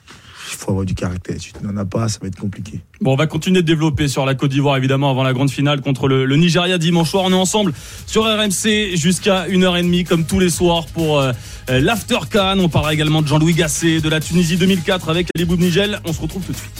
avoir 0.67 0.85
du 0.85 0.95
caractère. 0.95 1.37
Si 1.41 1.53
tu 1.53 1.65
n'en 1.65 1.77
as 1.77 1.85
pas, 1.85 2.09
ça 2.09 2.19
va 2.21 2.27
être 2.27 2.41
compliqué. 2.41 2.81
Bon, 3.01 3.13
on 3.13 3.17
va 3.17 3.29
continuer 3.29 3.63
de 3.63 3.67
développer 3.67 4.09
sur 4.09 4.27
la 4.27 4.35
Côte 4.35 4.51
d'Ivoire, 4.51 4.77
évidemment, 4.77 5.11
avant 5.11 5.23
la 5.23 5.33
grande 5.33 5.51
finale 5.51 5.81
contre 5.81 6.09
le, 6.09 6.37
Nigeria 6.37 6.77
dimanche 6.77 7.11
soir. 7.11 7.23
On 7.25 7.31
est 7.31 7.35
ensemble 7.35 7.73
sur 8.07 8.25
RMC 8.25 8.97
jusqu'à 8.97 9.47
1h30, 9.47 10.05
comme 10.05 10.25
tous 10.25 10.41
les 10.41 10.51
soirs, 10.51 10.87
pour 10.87 11.21
euh, 11.21 11.33
l'After 11.69 12.19
Can. 12.31 12.59
On 12.59 12.69
parlera 12.69 12.95
également 12.95 13.23
de 13.23 13.29
Jean-Louis 13.29 13.55
Gasset, 13.55 14.01
de 14.01 14.09
la 14.09 14.19
Tunisie 14.19 14.57
2004 14.57 15.09
avec 15.09 15.29
Ali 15.37 15.45
Boubnigel. 15.45 16.01
On 16.05 16.13
se 16.13 16.21
retrouve 16.21 16.45
tout 16.45 16.53
de 16.53 16.57
suite. 16.57 16.80